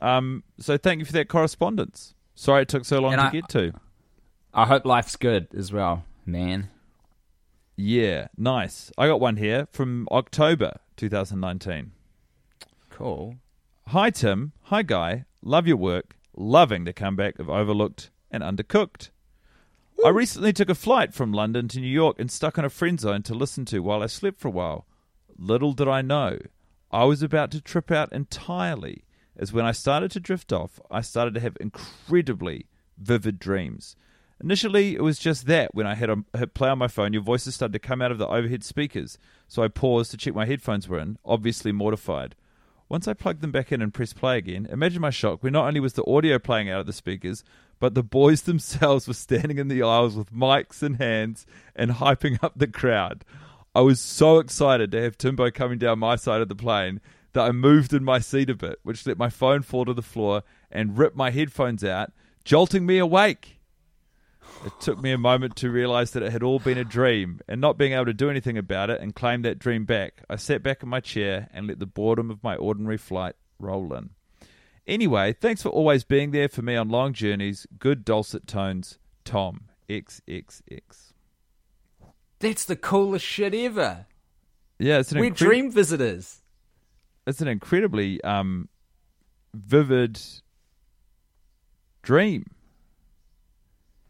Um, 0.00 0.42
so 0.58 0.76
thank 0.76 0.98
you 1.00 1.04
for 1.04 1.12
that 1.12 1.28
correspondence. 1.28 2.14
Sorry 2.34 2.62
it 2.62 2.68
took 2.68 2.84
so 2.84 3.00
long 3.00 3.14
And 3.14 3.20
to 3.20 3.26
I- 3.26 3.30
get 3.30 3.48
to. 3.50 3.72
I 4.52 4.66
hope 4.66 4.84
life's 4.86 5.16
good 5.16 5.48
as 5.54 5.70
well, 5.72 6.04
man. 6.24 6.70
Yeah, 7.76 8.28
nice. 8.38 8.90
I 8.96 9.06
got 9.06 9.20
one 9.20 9.36
here 9.36 9.68
from 9.70 10.08
October 10.10 10.78
2019. 10.96 11.92
Cool. 12.90 13.36
Hi, 13.88 14.08
Tim. 14.10 14.52
Hi, 14.64 14.82
Guy. 14.82 15.24
Love 15.42 15.66
your 15.66 15.76
work. 15.76 16.16
Loving 16.34 16.84
the 16.84 16.92
comeback 16.94 17.38
of 17.38 17.50
Overlooked 17.50 18.10
and 18.30 18.42
Undercooked. 18.42 19.10
I 20.04 20.08
recently 20.10 20.52
took 20.52 20.68
a 20.70 20.74
flight 20.74 21.12
from 21.14 21.32
London 21.32 21.68
to 21.68 21.80
New 21.80 21.86
York 21.86 22.16
and 22.18 22.30
stuck 22.30 22.58
on 22.58 22.64
a 22.64 22.70
friend 22.70 22.98
zone 23.00 23.22
to 23.24 23.34
listen 23.34 23.64
to 23.66 23.80
while 23.80 24.02
I 24.02 24.06
slept 24.06 24.40
for 24.40 24.48
a 24.48 24.52
while. 24.52 24.86
Little 25.38 25.72
did 25.72 25.88
I 25.88 26.00
know, 26.02 26.38
I 26.90 27.04
was 27.04 27.22
about 27.22 27.50
to 27.52 27.60
trip 27.60 27.90
out 27.90 28.12
entirely, 28.12 29.04
as 29.38 29.52
when 29.52 29.64
I 29.64 29.72
started 29.72 30.10
to 30.12 30.20
drift 30.20 30.52
off, 30.52 30.80
I 30.90 31.00
started 31.00 31.34
to 31.34 31.40
have 31.40 31.56
incredibly 31.60 32.66
vivid 32.98 33.38
dreams. 33.38 33.96
Initially, 34.42 34.94
it 34.94 35.02
was 35.02 35.18
just 35.18 35.46
that 35.46 35.74
when 35.74 35.86
I 35.86 35.94
hit, 35.94 36.10
a, 36.10 36.22
hit 36.36 36.54
play 36.54 36.68
on 36.68 36.78
my 36.78 36.88
phone, 36.88 37.12
your 37.12 37.22
voices 37.22 37.54
started 37.54 37.72
to 37.72 37.78
come 37.78 38.02
out 38.02 38.12
of 38.12 38.18
the 38.18 38.28
overhead 38.28 38.64
speakers, 38.64 39.18
so 39.48 39.62
I 39.62 39.68
paused 39.68 40.10
to 40.10 40.16
check 40.16 40.34
my 40.34 40.44
headphones 40.44 40.88
were 40.88 40.98
in, 40.98 41.18
obviously 41.24 41.72
mortified. 41.72 42.34
Once 42.88 43.08
I 43.08 43.14
plugged 43.14 43.40
them 43.40 43.50
back 43.50 43.72
in 43.72 43.82
and 43.82 43.92
pressed 43.92 44.16
play 44.16 44.38
again, 44.38 44.68
imagine 44.70 45.00
my 45.00 45.10
shock 45.10 45.42
when 45.42 45.54
not 45.54 45.66
only 45.66 45.80
was 45.80 45.94
the 45.94 46.04
audio 46.04 46.38
playing 46.38 46.70
out 46.70 46.80
of 46.80 46.86
the 46.86 46.92
speakers, 46.92 47.42
but 47.78 47.94
the 47.94 48.02
boys 48.02 48.42
themselves 48.42 49.08
were 49.08 49.14
standing 49.14 49.58
in 49.58 49.68
the 49.68 49.82
aisles 49.82 50.16
with 50.16 50.32
mics 50.32 50.82
in 50.82 50.94
hands 50.94 51.46
and 51.74 51.92
hyping 51.92 52.42
up 52.42 52.52
the 52.56 52.66
crowd. 52.66 53.24
I 53.74 53.80
was 53.80 54.00
so 54.00 54.38
excited 54.38 54.92
to 54.92 55.02
have 55.02 55.18
Timbo 55.18 55.50
coming 55.50 55.78
down 55.78 55.98
my 55.98 56.16
side 56.16 56.40
of 56.40 56.48
the 56.48 56.54
plane 56.54 57.00
that 57.36 57.44
I 57.44 57.52
moved 57.52 57.92
in 57.92 58.02
my 58.02 58.18
seat 58.18 58.48
a 58.48 58.54
bit, 58.54 58.78
which 58.82 59.06
let 59.06 59.18
my 59.18 59.28
phone 59.28 59.60
fall 59.60 59.84
to 59.84 59.92
the 59.92 60.00
floor 60.00 60.42
and 60.70 60.96
rip 60.96 61.14
my 61.14 61.30
headphones 61.30 61.84
out, 61.84 62.10
jolting 62.44 62.86
me 62.86 62.96
awake. 62.96 63.60
It 64.64 64.72
took 64.80 65.02
me 65.02 65.12
a 65.12 65.18
moment 65.18 65.54
to 65.56 65.70
realize 65.70 66.12
that 66.12 66.22
it 66.22 66.32
had 66.32 66.42
all 66.42 66.58
been 66.58 66.78
a 66.78 66.84
dream, 66.84 67.40
and 67.46 67.60
not 67.60 67.76
being 67.76 67.92
able 67.92 68.06
to 68.06 68.14
do 68.14 68.30
anything 68.30 68.56
about 68.56 68.88
it 68.88 69.02
and 69.02 69.14
claim 69.14 69.42
that 69.42 69.58
dream 69.58 69.84
back, 69.84 70.22
I 70.30 70.36
sat 70.36 70.62
back 70.62 70.82
in 70.82 70.88
my 70.88 71.00
chair 71.00 71.48
and 71.52 71.66
let 71.66 71.78
the 71.78 71.84
boredom 71.84 72.30
of 72.30 72.42
my 72.42 72.56
ordinary 72.56 72.96
flight 72.96 73.34
roll 73.58 73.92
in. 73.92 74.10
Anyway, 74.86 75.34
thanks 75.34 75.62
for 75.62 75.68
always 75.68 76.04
being 76.04 76.30
there 76.30 76.48
for 76.48 76.62
me 76.62 76.74
on 76.74 76.88
long 76.88 77.12
journeys. 77.12 77.66
Good 77.78 78.02
dulcet 78.02 78.46
tones, 78.46 78.98
Tom 79.26 79.68
XXX. 79.90 81.12
That's 82.38 82.64
the 82.64 82.76
coolest 82.76 83.26
shit 83.26 83.52
ever. 83.52 84.06
Yeah, 84.78 85.00
it's 85.00 85.12
an 85.12 85.20
We're 85.20 85.32
incre- 85.32 85.36
dream 85.36 85.70
visitors. 85.70 86.40
It's 87.26 87.40
an 87.40 87.48
incredibly 87.48 88.22
um, 88.22 88.68
vivid 89.52 90.20
dream. 92.02 92.50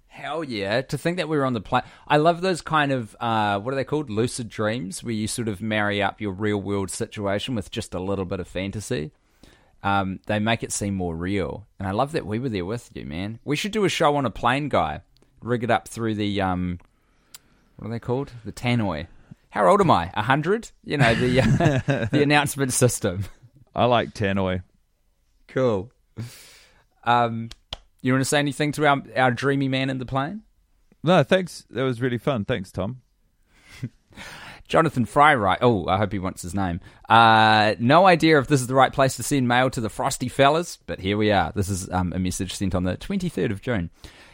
Hell 0.06 0.44
yeah. 0.44 0.82
To 0.82 0.98
think 0.98 1.18
that 1.18 1.28
we 1.28 1.36
were 1.36 1.44
on 1.44 1.52
the 1.52 1.60
plane. 1.60 1.82
I 2.08 2.16
love 2.16 2.40
those 2.40 2.62
kind 2.62 2.92
of, 2.92 3.16
uh, 3.20 3.58
what 3.60 3.72
are 3.72 3.76
they 3.76 3.84
called? 3.84 4.08
Lucid 4.08 4.48
dreams, 4.48 5.02
where 5.02 5.12
you 5.12 5.26
sort 5.26 5.48
of 5.48 5.60
marry 5.60 6.02
up 6.02 6.20
your 6.20 6.32
real 6.32 6.58
world 6.58 6.90
situation 6.90 7.54
with 7.54 7.70
just 7.70 7.94
a 7.94 8.00
little 8.00 8.24
bit 8.24 8.40
of 8.40 8.48
fantasy. 8.48 9.12
Um, 9.82 10.20
they 10.26 10.38
make 10.38 10.62
it 10.62 10.72
seem 10.72 10.94
more 10.94 11.14
real. 11.14 11.66
And 11.78 11.86
I 11.86 11.92
love 11.92 12.12
that 12.12 12.26
we 12.26 12.38
were 12.38 12.48
there 12.48 12.64
with 12.64 12.90
you, 12.94 13.04
man. 13.04 13.38
We 13.44 13.56
should 13.56 13.72
do 13.72 13.84
a 13.84 13.90
show 13.90 14.16
on 14.16 14.26
a 14.26 14.30
plane, 14.30 14.68
guy. 14.68 15.02
Rig 15.42 15.64
it 15.64 15.70
up 15.70 15.86
through 15.86 16.14
the, 16.14 16.40
um, 16.40 16.80
what 17.76 17.88
are 17.88 17.90
they 17.90 17.98
called? 17.98 18.32
The 18.44 18.52
tannoy. 18.52 19.06
How 19.56 19.70
old 19.70 19.80
am 19.80 19.90
I? 19.90 20.10
A 20.12 20.20
hundred? 20.20 20.70
You 20.84 20.98
know, 20.98 21.14
the, 21.14 21.40
uh, 21.40 22.06
the 22.12 22.22
announcement 22.22 22.74
system. 22.74 23.24
I 23.74 23.86
like 23.86 24.12
Tannoy. 24.12 24.62
Cool. 25.48 25.90
Um, 27.04 27.48
you 28.02 28.12
want 28.12 28.20
to 28.20 28.26
say 28.26 28.38
anything 28.38 28.72
to 28.72 28.86
our, 28.86 29.02
our 29.16 29.30
dreamy 29.30 29.68
man 29.68 29.88
in 29.88 29.96
the 29.96 30.04
plane? 30.04 30.42
No, 31.02 31.22
thanks. 31.22 31.64
That 31.70 31.84
was 31.84 32.02
really 32.02 32.18
fun. 32.18 32.44
Thanks, 32.44 32.70
Tom. 32.70 33.00
Jonathan 34.66 35.04
Fry, 35.04 35.34
right? 35.34 35.58
Oh, 35.60 35.86
I 35.86 35.96
hope 35.96 36.12
he 36.12 36.18
wants 36.18 36.42
his 36.42 36.54
name. 36.54 36.80
Uh, 37.08 37.74
no 37.78 38.06
idea 38.06 38.38
if 38.38 38.48
this 38.48 38.60
is 38.60 38.66
the 38.66 38.74
right 38.74 38.92
place 38.92 39.16
to 39.16 39.22
send 39.22 39.46
mail 39.46 39.70
to 39.70 39.80
the 39.80 39.88
frosty 39.88 40.28
fellas, 40.28 40.78
but 40.86 41.00
here 41.00 41.16
we 41.16 41.30
are. 41.30 41.52
This 41.54 41.68
is 41.68 41.90
um, 41.90 42.12
a 42.12 42.18
message 42.18 42.54
sent 42.54 42.74
on 42.74 42.84
the 42.84 42.96
23rd 42.96 43.52
of 43.52 43.62
June. 43.62 43.90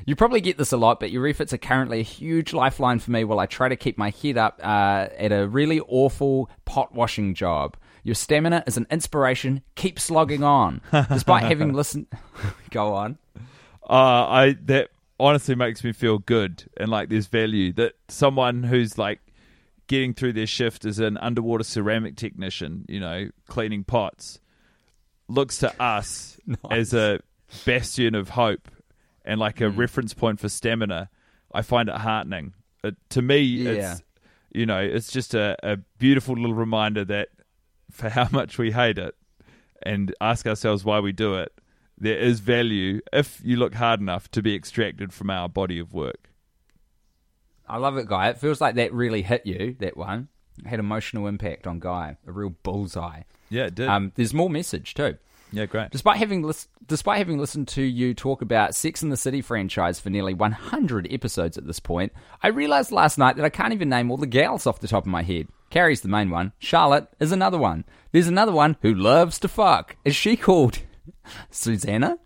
You 0.07 0.17
probably 0.17 0.41
get 0.41 0.59
this 0.59 0.73
a 0.73 0.77
lot, 0.77 0.99
but 0.99 1.11
your 1.11 1.23
refits 1.23 1.53
are 1.53 1.59
currently 1.59 2.01
a 2.01 2.05
huge 2.05 2.53
lifeline 2.53 2.99
for 2.99 3.11
me 3.11 3.25
while 3.25 3.39
I 3.39 3.47
try 3.47 3.69
to 3.69 3.77
keep 3.77 3.99
my 3.99 4.11
head 4.11 4.37
up 4.37 4.59
uh, 4.62 5.09
at 5.17 5.33
a 5.33 5.47
really 5.47 5.81
awful 5.81 6.51
pot 6.65 6.95
washing 6.95 7.35
job. 7.35 7.77
Your 8.03 8.17
stamina 8.17 8.65
is 8.67 8.77
an 8.77 8.87
inspiration. 8.91 9.62
Keep 9.77 10.01
slogging 10.01 10.43
on. 10.43 10.81
Despite 11.09 11.45
having 11.45 11.73
listened. 11.73 12.07
Go 12.71 12.95
on. 12.95 13.19
Uh, 13.89 14.27
I 14.29 14.57
that 14.65 14.91
honestly 15.21 15.55
makes 15.55 15.85
me 15.85 15.93
feel 15.93 16.19
good 16.19 16.65
and 16.77 16.89
like 16.89 17.09
there's 17.09 17.27
value 17.27 17.73
that 17.75 17.93
someone 18.09 18.65
who's 18.65 18.99
like 18.99 19.21
getting 19.87 20.15
through 20.15 20.33
their 20.33 20.47
shift 20.47 20.85
as 20.85 20.99
an 20.99 21.19
underwater 21.19 21.65
ceramic 21.65 22.17
technician, 22.17 22.85
you 22.89 23.01
know, 23.01 23.29
cleaning 23.49 23.85
pots, 23.85 24.41
looks 25.29 25.59
to 25.59 25.83
us 25.83 26.39
as 26.71 26.95
a 26.95 27.21
bastion 27.65 28.15
of 28.15 28.31
hope 28.31 28.69
and 29.25 29.39
like 29.39 29.61
a 29.61 29.71
hmm. 29.71 29.79
reference 29.79 30.15
point 30.15 30.41
for 30.41 30.49
stamina. 30.49 31.11
I 31.55 31.62
find 31.62 31.89
it 31.89 31.97
heartening. 31.97 32.55
It, 32.83 32.97
to 33.11 33.23
me, 33.23 33.39
Yeah. 33.41 33.93
it's 33.93 34.03
you 34.55 34.67
know, 34.67 34.79
it's 34.79 35.11
just 35.11 35.35
a, 35.35 35.57
a 35.62 35.79
beautiful 35.99 36.35
little 36.35 36.55
reminder 36.55 37.05
that 37.07 37.29
for 37.91 38.09
how 38.09 38.29
much 38.33 38.59
we 38.59 38.73
hate 38.73 38.99
it 38.99 39.15
and 39.83 40.15
ask 40.21 40.47
ourselves 40.47 40.85
why 40.85 41.01
we 41.01 41.12
do 41.12 41.35
it, 41.35 41.53
there 41.99 42.19
is 42.19 42.41
value 42.41 43.01
if 43.12 43.41
you 43.45 43.57
look 43.57 43.75
hard 43.75 44.01
enough 44.01 44.31
to 44.33 44.43
be 44.43 44.55
extracted 44.55 45.12
from 45.12 45.31
our 45.31 45.49
body 45.49 45.79
of 45.79 45.93
work. 45.93 46.32
I 47.69 47.78
love 47.78 47.97
it, 47.97 48.07
Guy. 48.07 48.28
It 48.28 48.38
feels 48.38 48.61
like 48.61 48.75
that 48.76 48.92
really 48.92 49.23
hit 49.23 49.47
you, 49.47 49.76
that 49.81 49.97
one. 49.97 50.28
It 50.59 50.66
had 50.66 50.78
emotional 50.81 51.26
impact 51.26 51.66
on 51.66 51.78
Guy. 51.78 52.16
A 52.26 52.33
real 52.33 52.54
bullseye. 52.62 53.23
Yeah, 53.50 53.64
it 53.66 53.75
did. 53.75 53.88
Um, 53.88 54.12
there's 54.14 54.35
more 54.35 54.50
message, 54.50 54.95
too. 54.95 55.16
yeah, 55.52 55.66
great. 55.66 55.90
Despite 55.90 56.16
having 56.19 56.42
lis- 56.42 56.69
despite 56.87 57.19
having 57.19 57.38
listened 57.38 57.69
to 57.69 57.83
you 57.83 58.12
talk 58.14 58.42
about 58.42 58.75
Sex 58.75 59.02
in 59.02 59.09
the 59.11 59.16
City 59.16 59.40
franchise 59.40 60.00
for 60.00 60.11
nearly 60.11 60.35
100 60.35 61.09
episodes 61.11 61.57
at 61.57 61.66
this 61.66 61.81
point, 61.81 62.12
I 62.42 62.49
realized 62.49 62.92
last 62.92 63.16
night 63.19 63.37
that 63.37 63.45
I 63.45 63.50
can't 63.50 63.73
even 63.73 63.88
name 63.88 64.11
all 64.11 64.16
the 64.19 64.26
gals 64.26 64.66
off 64.66 64.81
the 64.81 64.88
top 64.88 65.04
of 65.04 65.09
my 65.11 65.23
head. 65.23 65.49
Carrie's 65.71 66.02
the 66.02 66.09
main 66.09 66.28
one. 66.31 66.52
Charlotte 66.59 67.09
is 67.21 67.33
another 67.33 67.59
one. 67.59 67.85
There's 68.12 68.28
another 68.28 68.52
one 68.52 68.76
who 68.83 68.92
loves 68.95 69.38
to 69.40 69.49
fuck. 69.49 69.97
Is 70.04 70.14
she 70.14 70.37
called 70.37 70.78
Susanna? 71.50 72.19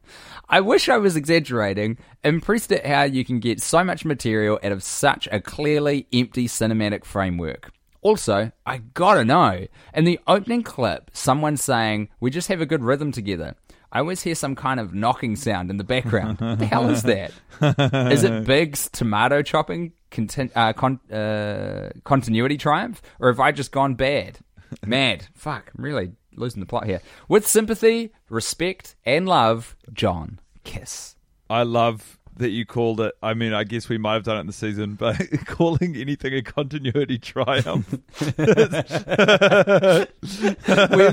I 0.48 0.60
wish 0.60 0.88
I 0.88 0.96
was 0.96 1.16
exaggerating. 1.16 1.98
Impressed 2.22 2.72
at 2.72 2.86
how 2.86 3.02
you 3.02 3.24
can 3.24 3.40
get 3.40 3.60
so 3.60 3.82
much 3.82 4.04
material 4.04 4.60
out 4.62 4.72
of 4.72 4.82
such 4.82 5.28
a 5.32 5.40
clearly 5.40 6.06
empty 6.12 6.46
cinematic 6.46 7.04
framework. 7.04 7.72
Also, 8.00 8.52
I 8.64 8.78
gotta 8.78 9.24
know, 9.24 9.66
in 9.92 10.04
the 10.04 10.20
opening 10.28 10.62
clip, 10.62 11.10
someone 11.12 11.56
saying, 11.56 12.08
We 12.20 12.30
just 12.30 12.46
have 12.48 12.60
a 12.60 12.66
good 12.66 12.84
rhythm 12.84 13.10
together. 13.10 13.56
I 13.90 14.00
always 14.00 14.22
hear 14.22 14.34
some 14.34 14.54
kind 14.54 14.78
of 14.78 14.94
knocking 14.94 15.36
sound 15.36 15.70
in 15.70 15.76
the 15.78 15.84
background. 15.84 16.40
What 16.40 16.58
the 16.58 16.66
hell 16.66 16.88
is 16.90 17.02
that? 17.02 17.32
Is 18.12 18.24
it 18.24 18.44
Big's 18.46 18.88
tomato 18.90 19.42
chopping 19.42 19.92
uh, 20.54 20.72
con- 20.74 21.00
uh, 21.10 21.90
continuity 22.04 22.58
triumph? 22.58 23.00
Or 23.18 23.28
have 23.28 23.40
I 23.40 23.52
just 23.52 23.72
gone 23.72 23.94
bad? 23.94 24.38
Mad. 24.84 25.26
Fuck, 25.34 25.72
I'm 25.76 25.84
really 25.84 26.12
losing 26.36 26.60
the 26.60 26.66
plot 26.66 26.86
here. 26.86 27.00
With 27.28 27.46
sympathy, 27.46 28.12
respect, 28.28 28.94
and 29.04 29.26
love, 29.28 29.76
John 29.92 30.38
Kiss. 30.64 31.16
I 31.50 31.62
love 31.62 32.18
that 32.38 32.50
you 32.50 32.66
called 32.66 33.00
it. 33.00 33.14
I 33.22 33.32
mean, 33.34 33.54
I 33.54 33.64
guess 33.64 33.88
we 33.88 33.96
might 33.98 34.14
have 34.14 34.24
done 34.24 34.36
it 34.36 34.40
in 34.40 34.46
the 34.46 34.52
season, 34.52 34.94
but 34.94 35.16
calling 35.46 35.96
anything 35.96 36.34
a 36.34 36.42
continuity 36.42 37.18
triumph. 37.18 37.88
We've 38.20 38.38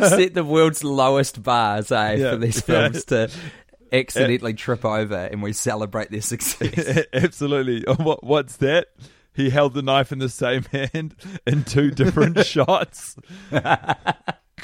set 0.08 0.34
the 0.34 0.44
world's 0.46 0.84
lowest 0.84 1.42
bars, 1.44 1.92
eh, 1.92 2.16
Yeah. 2.16 2.32
for 2.32 2.38
these 2.38 2.60
films 2.62 3.06
to 3.06 3.30
accidentally 3.94 4.54
trip 4.54 4.84
over, 4.84 5.16
and 5.16 5.42
we 5.42 5.54
celebrate 5.54 6.12
their 6.12 6.22
success. 6.22 7.06
Absolutely. 7.14 7.86
Oh, 7.88 7.96
What, 7.96 8.24
what's 8.24 8.58
that? 8.58 8.88
He 9.36 9.50
held 9.50 9.74
the 9.74 9.82
knife 9.82 10.12
in 10.12 10.20
the 10.20 10.30
same 10.30 10.64
hand 10.64 11.16
in 11.48 11.64
two 11.64 11.90
different 11.92 12.46
shots. 12.46 13.16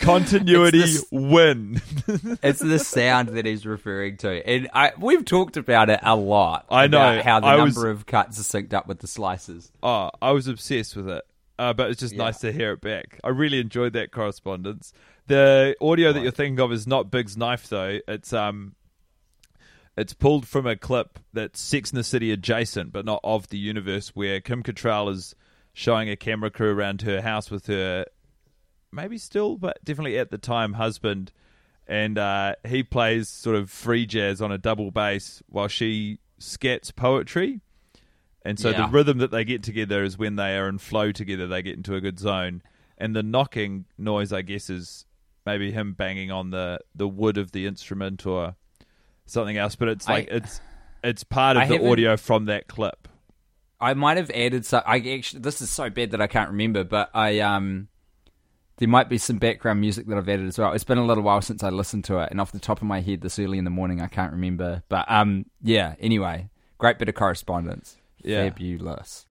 Continuity 0.02 0.80
It's 0.82 0.94
this- 1.02 1.06
win. 1.12 1.82
it's 2.44 2.60
the 2.60 2.80
sound 2.80 3.30
that 3.30 3.46
he's 3.46 3.66
referring 3.66 4.18
to, 4.18 4.48
and 4.48 4.70
I, 4.74 4.92
we've 4.98 5.26
talked 5.26 5.58
about 5.58 5.90
it 5.90 6.00
a 6.04 6.16
lot. 6.16 6.66
I 6.70 6.88
know. 6.88 7.22
how 7.22 7.40
the 7.40 7.48
I 7.48 7.58
number 7.58 7.88
was- 7.88 8.00
of 8.00 8.06
cuts 8.06 8.40
are 8.40 8.44
synced 8.44 8.74
up 8.74 8.88
with 8.88 9.00
the 9.00 9.08
slices. 9.08 9.72
Oh, 9.84 10.10
I 10.22 10.32
was 10.32 10.48
obsessed 10.48 10.96
with 10.96 11.10
it. 11.10 11.24
Uh, 11.58 11.74
but 11.74 11.90
it's 11.92 12.00
just 12.00 12.14
Yeah. 12.14 12.24
nice 12.24 12.38
to 12.40 12.54
hear 12.54 12.72
it 12.72 12.80
back. 12.82 13.20
I 13.24 13.30
really 13.30 13.60
enjoyed 13.60 13.92
that 13.94 14.12
correspondence. 14.12 14.94
The 15.28 15.76
audio 15.82 16.14
that 16.14 16.22
you're 16.24 16.32
thinking 16.32 16.60
of 16.62 16.72
is 16.72 16.88
not 16.88 17.12
Big's 17.12 17.36
knife 17.36 17.68
though. 17.68 18.00
It's 18.08 18.32
um 18.32 18.76
it's 19.98 20.14
pulled 20.14 20.48
from 20.48 20.66
a 20.66 20.78
clip 20.78 21.20
that's 21.34 21.60
Sex 21.60 21.92
in 21.92 21.98
the 21.98 22.04
City 22.06 22.32
adjacent, 22.32 22.94
but 22.94 23.04
not 23.04 23.20
of 23.26 23.50
the 23.50 23.58
universe, 23.58 24.16
where 24.16 24.40
Kim 24.40 24.64
Cattrall 24.64 25.12
is 25.12 25.36
showing 25.74 26.10
a 26.10 26.16
camera 26.16 26.50
crew 26.50 26.72
around 26.72 27.02
her 27.02 27.22
house 27.22 27.52
with 27.52 27.68
her, 27.68 28.06
maybe 28.92 29.18
still, 29.18 29.58
but 29.58 29.84
definitely 29.84 30.18
at 30.18 30.32
the 30.32 30.38
time, 30.38 30.74
husband. 30.74 31.32
And 31.88 32.18
uh, 32.18 32.56
he 32.68 32.84
plays 32.84 33.28
sort 33.30 33.56
of 33.56 33.70
free 33.72 34.06
jazz 34.06 34.42
on 34.42 34.52
a 34.52 34.58
double 34.58 34.92
bass 34.92 35.42
while 35.50 35.68
she 35.68 36.20
scats 36.40 36.96
poetry. 36.96 37.62
And 38.46 38.60
so 38.60 38.70
Yeah. 38.70 38.86
the 38.86 38.92
rhythm 38.92 39.18
that 39.18 39.32
they 39.32 39.44
get 39.44 39.64
together 39.64 40.04
is 40.04 40.18
when 40.18 40.36
they 40.36 40.56
are 40.56 40.70
in 40.70 40.78
flow 40.78 41.12
together, 41.12 41.48
they 41.48 41.62
get 41.62 41.76
into 41.76 41.96
a 41.96 42.02
good 42.02 42.20
zone. 42.20 42.62
And 42.98 43.16
the 43.16 43.24
knocking 43.24 43.86
noise, 43.98 44.32
I 44.32 44.42
guess, 44.44 44.70
is 44.70 45.06
maybe 45.46 45.72
him 45.72 45.94
banging 45.94 46.32
on 46.32 46.52
the, 46.52 46.80
the 46.96 47.08
wood 47.08 47.38
of 47.38 47.52
the 47.52 47.66
instrument 47.66 48.26
or 48.26 48.56
something 49.26 49.58
else. 49.58 49.76
But 49.76 49.90
it's 49.90 50.08
I- 50.08 50.14
like 50.14 50.28
it's 50.32 50.62
it's 51.04 51.24
part 51.24 51.58
of 51.58 51.64
I 51.64 51.68
the 51.68 51.90
audio 51.90 52.18
from 52.18 52.46
that 52.46 52.68
clip. 52.68 53.08
I 53.82 53.94
might 53.94 54.18
have 54.18 54.30
added 54.32 54.66
So 54.66 54.82
I 54.86 54.98
actually, 54.98 55.40
this 55.42 55.62
is 55.62 55.70
so 55.70 55.90
bad 55.90 56.12
that 56.12 56.22
I 56.22 56.28
can't 56.28 56.50
remember, 56.52 56.84
but 56.84 57.10
I 57.14 57.40
um, 57.40 57.88
there 58.80 58.88
might 58.88 59.10
be 59.10 59.18
some 59.18 59.38
background 59.38 59.82
music 59.82 60.08
that 60.08 60.18
I've 60.18 60.30
added 60.30 60.48
as 60.48 60.58
well. 60.58 60.72
It's 60.72 60.86
been 60.86 60.98
a 60.98 61.06
little 61.06 61.24
while 61.24 61.42
since 61.42 61.64
I 61.64 61.70
listened 61.70 62.06
to 62.06 62.20
it, 62.20 62.32
and 62.32 62.40
off 62.40 62.54
the 62.54 62.60
top 62.60 62.82
of 62.82 62.88
my 62.88 63.02
head, 63.02 63.22
this 63.22 63.38
early 63.38 63.58
in 63.58 63.66
the 63.66 63.70
morning, 63.70 64.02
I 64.02 64.08
can't 64.08 64.32
remember. 64.32 64.84
But 64.88 65.06
um, 65.12 65.46
yeah. 65.62 65.96
Anyway, 66.00 66.50
great 66.78 66.98
bit 66.98 67.10
of 67.10 67.16
correspondence. 67.16 67.98
Yeah. 68.24 68.50
Fabulous. 68.50 69.26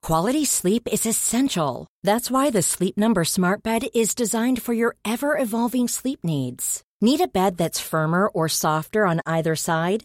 Quality 0.00 0.44
sleep 0.44 0.88
is 0.90 1.04
essential. 1.06 1.88
That's 2.04 2.30
why 2.30 2.50
the 2.50 2.62
Sleep 2.62 2.96
Number 2.96 3.24
Smart 3.24 3.64
Bed 3.64 3.88
is 3.94 4.14
designed 4.14 4.62
for 4.62 4.72
your 4.72 4.94
ever 5.04 5.36
evolving 5.36 5.88
sleep 5.88 6.20
needs. 6.22 6.82
Need 7.00 7.20
a 7.20 7.28
bed 7.28 7.56
that's 7.56 7.80
firmer 7.80 8.28
or 8.28 8.48
softer 8.48 9.04
on 9.04 9.20
either 9.26 9.56
side? 9.56 10.04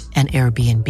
an 0.21 0.27
Airbnb. 0.27 0.87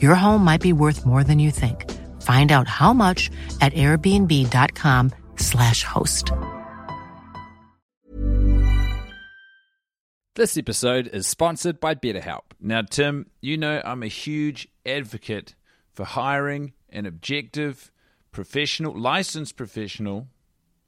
Your 0.00 0.14
home 0.14 0.44
might 0.44 0.60
be 0.60 0.72
worth 0.72 1.04
more 1.04 1.24
than 1.24 1.40
you 1.40 1.50
think. 1.50 1.90
Find 2.22 2.52
out 2.52 2.68
how 2.68 2.92
much 2.92 3.28
at 3.60 3.74
airbnb.com/slash 3.74 5.84
host. 5.84 6.30
This 10.34 10.56
episode 10.56 11.08
is 11.08 11.26
sponsored 11.26 11.78
by 11.78 11.94
BetterHelp. 11.94 12.54
Now, 12.58 12.80
Tim, 12.82 13.26
you 13.42 13.58
know 13.58 13.82
I'm 13.84 14.02
a 14.02 14.08
huge 14.08 14.66
advocate 14.86 15.54
for 15.92 16.04
hiring 16.04 16.72
an 16.88 17.04
objective, 17.04 17.92
professional, 18.30 18.98
licensed 18.98 19.56
professional 19.56 20.28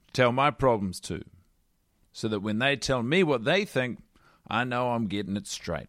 to 0.07 0.13
tell 0.13 0.33
my 0.33 0.51
problems 0.51 0.99
to, 1.01 1.23
so 2.13 2.27
that 2.29 2.41
when 2.41 2.59
they 2.59 2.77
tell 2.77 3.03
me 3.03 3.23
what 3.23 3.45
they 3.45 3.67
think, 3.67 3.99
I 4.49 4.65
know 4.65 4.93
I'm 4.93 5.09
getting 5.09 5.37
it 5.37 5.47
straight. 5.47 5.89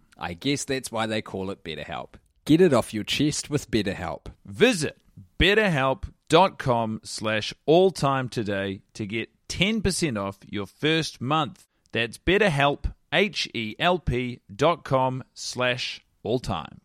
I 0.21 0.33
guess 0.33 0.63
that's 0.65 0.91
why 0.91 1.07
they 1.07 1.23
call 1.23 1.49
it 1.49 1.63
BetterHelp. 1.63 2.09
Get 2.45 2.61
it 2.61 2.73
off 2.73 2.93
your 2.93 3.03
chest 3.03 3.49
with 3.49 3.71
BetterHelp. 3.71 4.27
Visit 4.45 4.97
betterhelp.com 5.39 7.01
slash 7.03 7.53
alltime 7.67 8.29
today 8.29 8.81
to 8.93 9.07
get 9.07 9.29
10% 9.49 10.21
off 10.21 10.37
your 10.47 10.67
first 10.67 11.19
month. 11.19 11.65
That's 11.91 12.19
betterhelp, 12.19 12.93
H-E-L-P 13.11 14.41
dot 14.55 14.83
com 14.83 15.23
slash 15.33 16.05
alltime. 16.23 16.77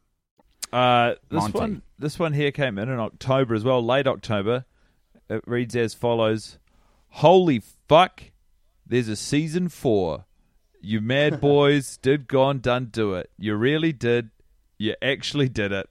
Uh, 0.72 1.14
this 1.29 1.42
Monty. 1.42 1.59
one, 1.59 1.83
this 1.99 2.18
one 2.18 2.33
here 2.33 2.51
came 2.51 2.79
in 2.79 2.88
in 2.88 2.99
October 2.99 3.55
as 3.55 3.64
well, 3.64 3.85
late 3.85 4.07
October. 4.07 4.64
It 5.29 5.44
reads 5.46 5.77
as 5.77 5.94
follows: 5.94 6.59
"Holy 7.09 7.62
fuck! 7.88 8.25
There's 8.85 9.09
a 9.09 9.16
season 9.16 9.68
four. 9.68 10.25
You 10.80 11.00
mad 11.00 11.40
boys 11.40 11.96
did 11.96 12.28
gone 12.28 12.60
done 12.60 12.86
do 12.86 13.14
it. 13.14 13.30
You 13.38 13.54
really 13.54 13.92
did. 13.92 14.30
You 14.78 14.94
actually 15.02 15.48
did 15.48 15.72
it. 15.72 15.88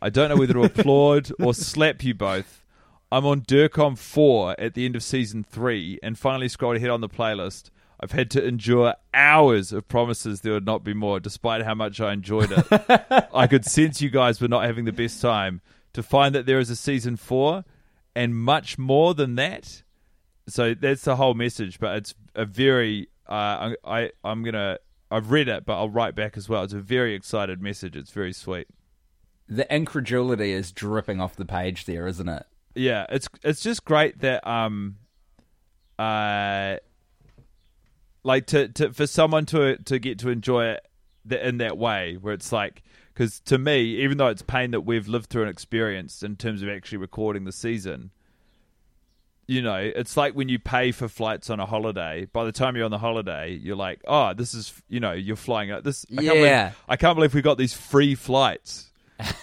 I 0.00 0.10
don't 0.10 0.28
know 0.28 0.36
whether 0.36 0.54
to 0.54 0.64
applaud 0.64 1.30
or 1.40 1.54
slap 1.54 2.02
you 2.04 2.14
both. 2.14 2.62
I'm 3.10 3.26
on 3.26 3.42
Durcom 3.42 3.96
4 3.96 4.56
at 4.58 4.74
the 4.74 4.84
end 4.84 4.96
of 4.96 5.02
season 5.02 5.44
3 5.44 6.00
and 6.02 6.18
finally 6.18 6.48
scrolled 6.48 6.76
ahead 6.76 6.90
on 6.90 7.00
the 7.00 7.08
playlist. 7.08 7.70
I've 8.00 8.12
had 8.12 8.30
to 8.32 8.46
endure 8.46 8.94
hours 9.14 9.72
of 9.72 9.88
promises 9.88 10.40
there 10.40 10.52
would 10.52 10.66
not 10.66 10.84
be 10.84 10.94
more, 10.94 11.20
despite 11.20 11.62
how 11.62 11.74
much 11.74 12.00
I 12.00 12.12
enjoyed 12.12 12.50
it. 12.50 13.28
I 13.32 13.46
could 13.46 13.64
sense 13.64 14.02
you 14.02 14.10
guys 14.10 14.40
were 14.40 14.48
not 14.48 14.64
having 14.64 14.84
the 14.84 14.92
best 14.92 15.22
time. 15.22 15.60
To 15.92 16.02
find 16.02 16.34
that 16.34 16.44
there 16.44 16.58
is 16.58 16.70
a 16.70 16.76
season 16.76 17.16
4 17.16 17.64
and 18.16 18.34
much 18.34 18.78
more 18.78 19.14
than 19.14 19.36
that. 19.36 19.82
So 20.48 20.74
that's 20.74 21.02
the 21.02 21.16
whole 21.16 21.34
message, 21.34 21.78
but 21.78 21.96
it's 21.96 22.14
a 22.34 22.44
very. 22.44 23.08
Uh, 23.28 23.74
I, 23.84 24.02
I 24.02 24.10
I'm 24.22 24.42
gonna. 24.42 24.78
I've 25.10 25.30
read 25.30 25.48
it, 25.48 25.64
but 25.64 25.74
I'll 25.74 25.90
write 25.90 26.14
back 26.14 26.36
as 26.36 26.48
well. 26.48 26.64
It's 26.64 26.72
a 26.72 26.80
very 26.80 27.14
excited 27.14 27.60
message. 27.60 27.96
It's 27.96 28.10
very 28.10 28.32
sweet. 28.32 28.66
The 29.48 29.72
incredulity 29.74 30.52
is 30.52 30.72
dripping 30.72 31.20
off 31.20 31.36
the 31.36 31.44
page 31.44 31.84
there, 31.84 32.06
isn't 32.06 32.28
it? 32.28 32.46
Yeah, 32.74 33.06
it's 33.08 33.28
it's 33.42 33.60
just 33.60 33.84
great 33.84 34.20
that 34.20 34.46
um, 34.46 34.96
uh, 35.98 36.78
like 38.22 38.46
to, 38.46 38.68
to 38.68 38.92
for 38.92 39.06
someone 39.06 39.46
to 39.46 39.76
to 39.76 39.98
get 39.98 40.18
to 40.20 40.30
enjoy 40.30 40.66
it 40.66 40.86
in 41.30 41.58
that 41.58 41.78
way, 41.78 42.14
where 42.14 42.34
it's 42.34 42.52
like 42.52 42.82
because 43.12 43.40
to 43.40 43.58
me, 43.58 43.82
even 44.02 44.18
though 44.18 44.26
it's 44.28 44.42
pain 44.42 44.72
that 44.72 44.80
we've 44.80 45.06
lived 45.06 45.30
through 45.30 45.42
and 45.42 45.50
experienced 45.50 46.22
in 46.22 46.36
terms 46.36 46.62
of 46.62 46.68
actually 46.68 46.98
recording 46.98 47.44
the 47.44 47.52
season, 47.52 48.10
you 49.46 49.60
know, 49.62 49.76
it's 49.76 50.16
like 50.16 50.34
when 50.34 50.48
you 50.48 50.58
pay 50.58 50.90
for 50.92 51.08
flights 51.08 51.50
on 51.50 51.60
a 51.60 51.66
holiday. 51.66 52.26
By 52.32 52.44
the 52.44 52.52
time 52.52 52.76
you're 52.76 52.84
on 52.84 52.90
the 52.90 52.98
holiday, 52.98 53.52
you're 53.52 53.76
like, 53.76 54.00
oh, 54.06 54.32
this 54.34 54.54
is 54.54 54.72
you 54.88 55.00
know, 55.00 55.12
you're 55.12 55.36
flying 55.36 55.70
out 55.70 55.84
this. 55.84 56.06
I 56.10 56.22
can't 56.22 56.24
Yeah. 56.24 56.62
believe, 56.68 56.76
I 56.88 56.96
can't 56.96 57.14
believe 57.16 57.34
we 57.34 57.42
got 57.42 57.58
these 57.58 57.74
free 57.74 58.14
flights 58.14 58.90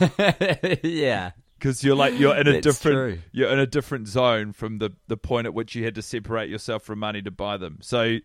yeah. 0.84 1.32
because 1.58 1.84
you're 1.84 1.96
like 1.96 2.18
you're 2.18 2.36
in 2.36 2.48
a 2.48 2.54
That's 2.54 2.64
different 2.66 2.96
true. 2.96 3.20
you're 3.32 3.50
in 3.52 3.60
a 3.60 3.68
different 3.68 4.08
zone 4.08 4.52
from 4.54 4.78
the 4.80 4.92
the 5.08 5.18
point 5.18 5.48
at 5.48 5.54
which 5.54 5.76
you 5.76 5.84
had 5.84 5.96
to 5.96 6.02
separate 6.02 6.50
yourself 6.50 6.84
from 6.84 7.00
money 7.00 7.22
to 7.22 7.32
buy 7.32 7.58
them. 7.58 7.78
So 7.82 8.18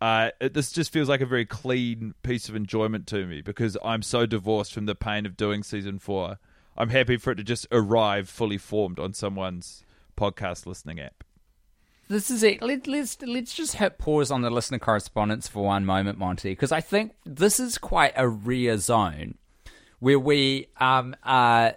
uh, 0.00 0.30
it, 0.40 0.52
this 0.52 0.72
just 0.72 0.92
feels 0.92 1.08
like 1.08 1.20
a 1.22 1.26
very 1.26 1.46
clean 1.46 2.14
piece 2.22 2.48
of 2.48 2.54
enjoyment 2.56 3.06
to 3.08 3.26
me 3.26 3.40
because 3.40 3.76
I'm 3.82 4.02
so 4.02 4.26
divorced 4.26 4.74
from 4.74 4.86
the 4.86 4.94
pain 4.94 5.24
of 5.24 5.36
doing 5.36 5.62
season 5.62 5.98
four. 5.98 6.38
I'm 6.76 6.90
happy 6.90 7.16
for 7.16 7.30
it 7.30 7.36
to 7.36 7.44
just 7.44 7.66
arrive 7.72 8.28
fully 8.28 8.58
formed 8.58 8.98
on 8.98 9.14
someone's 9.14 9.82
podcast 10.16 10.66
listening 10.66 11.00
app. 11.00 11.24
this 12.08 12.30
is 12.30 12.42
it. 12.42 12.62
Let, 12.62 12.86
let's 12.86 13.20
let's 13.22 13.54
just 13.54 13.76
hit 13.76 13.98
pause 13.98 14.30
on 14.30 14.42
the 14.42 14.50
listener 14.50 14.78
correspondence 14.78 15.48
for 15.48 15.64
one 15.64 15.84
moment, 15.84 16.18
Monty, 16.18 16.50
because 16.50 16.72
I 16.72 16.80
think 16.80 17.12
this 17.24 17.60
is 17.60 17.78
quite 17.78 18.12
a 18.16 18.28
rare 18.28 18.78
zone 18.78 19.36
where 19.98 20.18
we 20.18 20.68
um 20.80 21.14
uh 21.22 21.72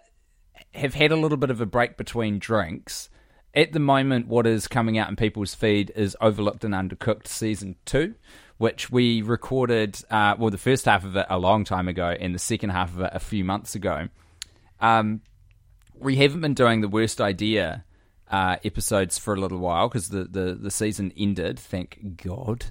have 0.73 0.93
had 0.93 1.11
a 1.11 1.15
little 1.15 1.37
bit 1.37 1.49
of 1.49 1.61
a 1.61 1.65
break 1.65 1.97
between 1.97 2.39
drinks. 2.39 3.09
At 3.55 3.73
the 3.73 3.79
moment, 3.79 4.27
what 4.27 4.45
is 4.45 4.67
coming 4.67 4.99
out 4.99 5.09
in 5.09 5.15
people's 5.15 5.55
feed 5.55 5.91
is 5.95 6.15
Overlooked 6.21 6.63
and 6.63 6.75
Undercooked 6.75 7.25
season 7.27 7.75
two, 7.83 8.13
which 8.59 8.91
we 8.91 9.23
recorded. 9.23 9.99
Uh, 10.11 10.35
well, 10.37 10.51
the 10.51 10.57
first 10.59 10.85
half 10.85 11.03
of 11.03 11.15
it 11.15 11.25
a 11.29 11.39
long 11.39 11.63
time 11.63 11.87
ago, 11.87 12.15
and 12.19 12.35
the 12.35 12.39
second 12.39 12.69
half 12.69 12.93
of 12.93 13.01
it 13.01 13.09
a 13.11 13.19
few 13.19 13.43
months 13.43 13.73
ago. 13.73 14.09
Um, 14.79 15.21
we 15.95 16.17
haven't 16.17 16.41
been 16.41 16.53
doing 16.53 16.81
the 16.81 16.87
worst 16.87 17.19
idea 17.19 17.83
uh, 18.29 18.57
episodes 18.63 19.17
for 19.17 19.33
a 19.33 19.39
little 19.39 19.59
while 19.59 19.87
because 19.87 20.09
the, 20.09 20.23
the, 20.23 20.53
the 20.53 20.71
season 20.71 21.11
ended, 21.17 21.59
thank 21.59 22.21
God. 22.23 22.65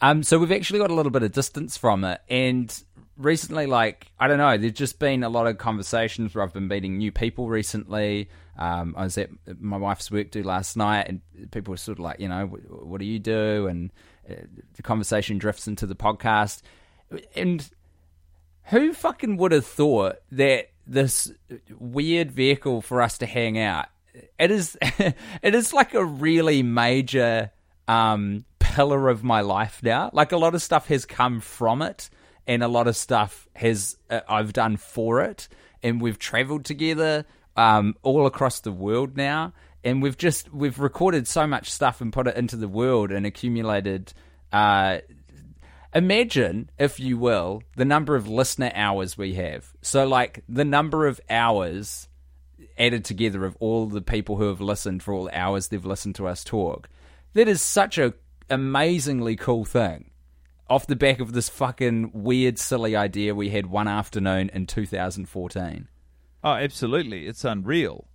Um, 0.00 0.22
so 0.22 0.38
we've 0.38 0.52
actually 0.52 0.78
got 0.78 0.90
a 0.90 0.94
little 0.94 1.10
bit 1.10 1.22
of 1.22 1.32
distance 1.32 1.76
from 1.76 2.04
it. 2.04 2.20
And 2.28 2.82
recently, 3.16 3.66
like, 3.66 4.12
I 4.18 4.28
don't 4.28 4.38
know, 4.38 4.56
there's 4.56 4.72
just 4.72 4.98
been 4.98 5.24
a 5.24 5.28
lot 5.28 5.46
of 5.46 5.58
conversations 5.58 6.34
where 6.34 6.44
I've 6.44 6.52
been 6.52 6.68
meeting 6.68 6.98
new 6.98 7.12
people 7.12 7.48
recently. 7.48 8.28
Um, 8.56 8.94
I 8.96 9.04
was 9.04 9.18
at 9.18 9.30
my 9.60 9.76
wife's 9.76 10.10
work 10.10 10.30
do 10.30 10.42
last 10.42 10.76
night, 10.76 11.08
and 11.08 11.20
people 11.50 11.72
were 11.72 11.78
sort 11.78 11.98
of 11.98 12.04
like, 12.04 12.20
you 12.20 12.28
know, 12.28 12.46
what, 12.46 13.00
do 13.00 13.06
you 13.06 13.18
do? 13.18 13.66
And 13.66 13.92
uh, 14.28 14.34
the 14.74 14.82
conversation 14.82 15.38
drifts 15.38 15.68
into 15.68 15.86
the 15.86 15.96
podcast. 15.96 16.62
And 17.34 17.68
who 18.64 18.92
fucking 18.92 19.36
would 19.36 19.52
have 19.52 19.66
thought 19.66 20.16
that 20.32 20.70
this 20.86 21.32
weird 21.78 22.32
vehicle 22.32 22.82
for 22.82 23.02
us 23.02 23.18
to 23.18 23.26
hang 23.26 23.58
out 23.58 23.86
it 24.38 24.50
is 24.50 24.76
it 24.82 25.54
is 25.54 25.72
like 25.72 25.94
a 25.94 26.04
really 26.04 26.62
major 26.62 27.50
um, 27.86 28.44
pillar 28.58 29.08
of 29.08 29.24
my 29.24 29.40
life 29.40 29.80
now. 29.82 30.10
Like 30.12 30.32
a 30.32 30.36
lot 30.36 30.54
of 30.54 30.62
stuff 30.62 30.88
has 30.88 31.04
come 31.04 31.40
from 31.40 31.82
it, 31.82 32.10
and 32.46 32.62
a 32.62 32.68
lot 32.68 32.86
of 32.86 32.96
stuff 32.96 33.48
has 33.56 33.96
uh, 34.10 34.20
I've 34.28 34.52
done 34.52 34.76
for 34.76 35.20
it, 35.22 35.48
and 35.82 36.00
we've 36.00 36.18
traveled 36.18 36.64
together 36.64 37.24
um, 37.56 37.96
all 38.02 38.26
across 38.26 38.60
the 38.60 38.72
world 38.72 39.16
now, 39.16 39.52
and 39.84 40.02
we've 40.02 40.16
just 40.16 40.52
we've 40.52 40.78
recorded 40.78 41.26
so 41.26 41.46
much 41.46 41.70
stuff 41.70 42.00
and 42.00 42.12
put 42.12 42.26
it 42.26 42.36
into 42.36 42.56
the 42.56 42.68
world 42.68 43.10
and 43.10 43.26
accumulated. 43.26 44.12
Uh, 44.52 44.98
imagine, 45.94 46.70
if 46.78 47.00
you 47.00 47.18
will, 47.18 47.62
the 47.76 47.84
number 47.84 48.16
of 48.16 48.28
listener 48.28 48.70
hours 48.74 49.18
we 49.18 49.34
have. 49.34 49.72
So, 49.82 50.06
like 50.06 50.42
the 50.48 50.64
number 50.64 51.06
of 51.06 51.20
hours 51.28 52.07
added 52.78 53.04
together 53.04 53.44
of 53.44 53.56
all 53.60 53.86
the 53.86 54.00
people 54.00 54.36
who 54.36 54.48
have 54.48 54.60
listened 54.60 55.02
for 55.02 55.12
all 55.14 55.24
the 55.24 55.38
hours 55.38 55.68
they've 55.68 55.84
listened 55.84 56.14
to 56.16 56.26
us 56.26 56.44
talk. 56.44 56.88
That 57.34 57.48
is 57.48 57.60
such 57.62 57.98
a 57.98 58.14
amazingly 58.50 59.36
cool 59.36 59.64
thing. 59.64 60.10
Off 60.70 60.86
the 60.86 60.96
back 60.96 61.20
of 61.20 61.32
this 61.32 61.48
fucking 61.48 62.10
weird, 62.12 62.58
silly 62.58 62.94
idea 62.94 63.34
we 63.34 63.50
had 63.50 63.66
one 63.66 63.88
afternoon 63.88 64.50
in 64.52 64.66
2014. 64.66 65.88
Oh, 66.44 66.52
absolutely. 66.52 67.26
It's 67.26 67.44
unreal. 67.44 68.06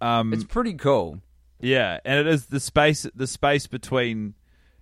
Um, 0.00 0.32
It's 0.32 0.44
pretty 0.44 0.74
cool. 0.74 1.20
Yeah, 1.60 2.00
and 2.04 2.20
it 2.20 2.26
is 2.26 2.46
the 2.46 2.60
space 2.60 3.06
the 3.14 3.26
space 3.26 3.66
between, 3.66 4.34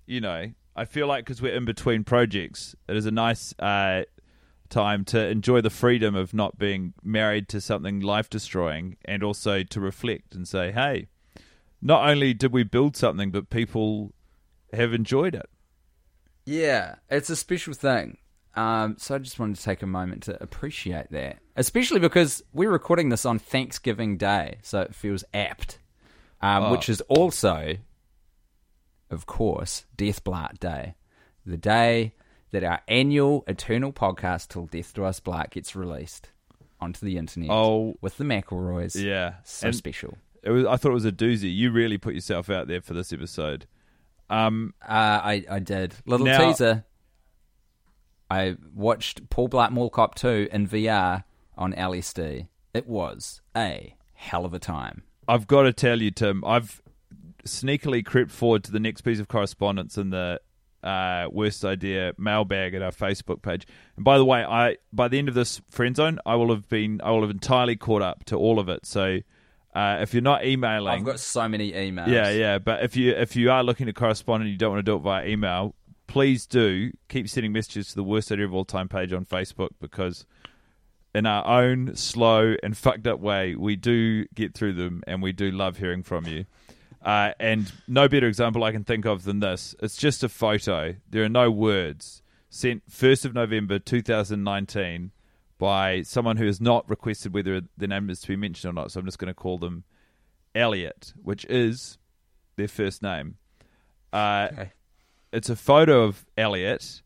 you 0.07 0.21
know, 0.21 0.51
I 0.75 0.85
feel 0.87 1.07
like 1.07 1.25
because 1.25 1.41
we're 1.41 1.55
in 1.55 1.65
between 1.65 2.03
projects, 2.03 2.75
it 2.89 2.97
is 2.97 3.07
a 3.07 3.13
nice 3.13 3.55
uh, 3.61 4.03
time 4.75 5.05
to 5.07 5.29
enjoy 5.29 5.61
the 5.61 5.71
freedom 5.71 6.15
of 6.17 6.35
not 6.35 6.59
being 6.59 6.93
married 7.03 7.49
to 7.51 7.61
something 7.61 8.01
life 8.01 8.29
destroying, 8.29 8.97
and 9.05 9.23
also 9.23 9.63
to 9.63 9.81
reflect 9.81 10.35
and 10.35 10.47
say, 10.49 10.73
hey, 10.73 11.07
not 11.81 12.09
only 12.09 12.35
did 12.35 12.53
we 12.53 12.65
build 12.65 12.97
something, 12.97 13.31
but 13.31 13.51
people 13.51 14.13
have 14.73 14.93
enjoyed 14.93 15.35
it. 15.35 15.49
Yeah, 16.45 16.97
it's 17.09 17.31
a 17.31 17.37
special 17.37 17.73
thing. 17.73 18.19
Um, 18.57 18.97
so 18.99 19.15
I 19.15 19.19
just 19.19 19.39
wanted 19.39 19.57
to 19.57 19.63
take 19.63 19.83
a 19.83 19.87
moment 19.87 20.25
to 20.25 20.43
appreciate 20.43 21.11
that, 21.11 21.39
especially 21.57 22.01
because 22.01 22.43
we're 22.53 22.71
recording 22.71 23.09
this 23.09 23.25
on 23.25 23.39
Thanksgiving 23.39 24.17
Day, 24.17 24.59
so 24.63 24.81
it 24.81 24.95
feels 24.95 25.25
apt. 25.33 25.79
Um, 26.41 26.65
Oh. 26.65 26.73
Which 26.73 26.89
is 26.89 27.01
also, 27.03 27.77
of 29.11 29.27
course, 29.27 29.87
Death 29.97 30.23
Blart 30.25 30.59
Day, 30.61 30.95
the 31.47 31.57
day 31.57 32.15
that 32.55 32.65
our 32.65 32.81
annual 32.89 33.45
eternal 33.47 33.93
podcast 33.93 34.49
"Till 34.49 34.67
Death 34.67 34.95
Do 34.95 35.05
Us 35.05 35.21
Blart" 35.21 35.51
gets 35.51 35.77
released 35.77 36.31
onto 36.81 37.05
the 37.07 37.17
internet. 37.19 37.51
Oh. 37.51 37.95
with 38.01 38.17
the 38.17 38.25
McElroys, 38.25 39.01
Yeah, 39.01 39.35
so 39.45 39.67
and 39.69 39.77
special. 39.77 40.17
it 40.43 40.51
was. 40.51 40.65
I 40.67 40.77
thought 40.77 40.91
it 40.91 40.95
was 40.95 41.05
a 41.05 41.13
doozy. 41.13 41.55
You 41.55 41.71
really 41.71 41.99
put 41.99 42.15
yourself 42.15 42.49
out 42.51 42.67
there 42.69 42.81
for 42.81 42.95
this 42.95 43.13
episode. 43.13 43.67
Um, 44.31 44.73
Uh, 44.83 45.21
I 45.23 45.45
I 45.51 45.59
did 45.59 45.95
little 46.07 46.27
Now- 46.27 46.49
teaser. 46.51 46.85
I 48.31 48.57
watched 48.75 49.29
Paul 49.31 49.49
Blart 49.49 49.71
Mall 49.71 49.91
Cop 49.91 50.15
2 50.15 50.49
in 50.51 50.67
VR 50.67 51.25
on 51.57 51.73
LSD. 51.75 52.49
It 52.73 52.87
was 52.89 53.43
a 53.57 53.95
hell 54.15 54.45
of 54.45 54.55
a 54.55 54.59
time. 54.59 55.03
I've 55.29 55.47
got 55.47 55.63
to 55.63 55.73
tell 55.73 56.01
you, 56.01 56.11
Tim, 56.11 56.43
I've 56.45 56.83
sneakily 57.45 58.05
crept 58.05 58.31
forward 58.31 58.65
to 58.65 58.73
the 58.73 58.81
next 58.81 59.03
piece 59.03 59.21
of 59.21 59.29
correspondence 59.29 59.97
in 59.99 60.11
the 60.11 60.41
uh, 60.85 61.29
worst 61.33 61.65
idea 61.65 62.13
mailbag 62.19 62.75
at 62.75 62.83
our 62.83 62.93
Facebook 62.93 63.43
page. 63.43 63.67
And 63.97 64.05
by 64.05 64.19
the 64.19 64.25
way, 64.25 64.45
I 64.45 64.77
by 64.93 65.09
the 65.09 65.19
end 65.19 65.29
of 65.29 65.35
this 65.35 65.61
friend 65.71 65.97
zone, 65.97 66.19
I 66.25 66.37
will 66.37 66.51
have 66.51 66.69
been 66.69 67.01
I 67.03 67.11
will 67.11 67.23
have 67.23 67.31
entirely 67.31 67.75
caught 67.77 68.03
up 68.03 68.25
to 68.27 68.37
all 68.37 68.59
of 68.59 68.69
it. 68.69 68.87
So 68.87 69.21
uh, 69.75 69.99
if 70.01 70.15
you're 70.15 70.23
not 70.23 70.45
emailing, 70.45 71.01
I've 71.01 71.05
got 71.05 71.19
so 71.19 71.49
many 71.49 71.73
emails. 71.73 72.09
yeah, 72.09 72.31
yeah. 72.31 72.59
But 72.59 72.85
if 72.85 72.97
you 72.97 73.13
if 73.13 73.35
you 73.35 73.51
are 73.51 73.65
looking 73.65 73.87
to 73.87 73.93
correspond 73.93 74.43
and 74.43 74.53
you 74.53 74.59
don't 74.59 74.73
want 74.73 74.85
to 74.85 74.91
do 74.91 74.97
it 74.97 75.01
via 75.01 75.27
email, 75.27 75.75
please 76.07 76.47
do 76.47 76.93
keep 77.09 77.29
sending 77.29 77.53
messages 77.53 77.89
to 77.89 77.95
the 77.97 78.05
worst 78.05 78.31
idea 78.31 78.45
of 78.45 78.55
all 78.55 78.65
time 78.65 78.89
page 78.89 79.13
on 79.13 79.25
Facebook 79.25 79.71
because 79.81 80.27
in 81.15 81.27
our 81.27 81.47
own 81.47 81.95
slow 81.95 82.57
and 82.63 82.77
fucked 82.77 83.07
up 83.07 83.21
way, 83.21 83.55
we 83.55 83.77
do 83.77 84.27
get 84.35 84.53
through 84.53 84.75
them 84.75 85.03
and 85.07 85.23
we 85.23 85.33
do 85.33 85.51
love 85.51 85.79
hearing 85.79 86.03
from 86.03 86.27
you. 86.27 86.45
Uh, 87.05 87.33
and 87.39 87.71
no 87.87 88.09
better 88.09 88.27
example 88.27 88.65
I 88.65 88.73
can 88.73 88.83
think 88.85 89.05
of 89.05 89.25
than 89.25 89.41
this. 89.41 89.75
It's 89.83 89.97
just 89.97 90.25
a 90.25 90.29
photo. 90.29 90.97
There 91.09 91.23
are 91.23 91.29
no 91.29 91.51
words. 91.51 92.23
Sent 92.49 92.89
1st 92.89 93.27
of 93.27 93.35
November 93.35 93.79
2019 93.79 95.11
by 95.59 96.03
someone 96.03 96.37
who 96.37 96.47
has 96.47 96.61
not 96.61 96.89
requested 96.89 97.35
whether 97.35 97.63
their 97.77 97.89
name 97.89 98.09
is 98.11 98.21
to 98.21 98.29
be 98.29 98.37
mentioned 98.37 98.71
or 98.71 98.75
not. 98.75 98.91
So 98.91 99.01
I'm 99.01 99.07
just 99.07 99.19
going 99.19 99.29
to 99.29 99.35
call 99.35 99.59
them 99.59 99.85
Elliot, 100.55 101.13
which 101.23 101.45
is 101.47 101.99
their 102.57 102.69
first 102.69 103.03
name. 103.03 103.37
Uh, 104.13 104.49
Okay. 104.53 104.73
It's 105.33 105.51
a 105.51 105.57
photo 105.57 106.05
of 106.05 106.25
Elliot, 106.39 107.03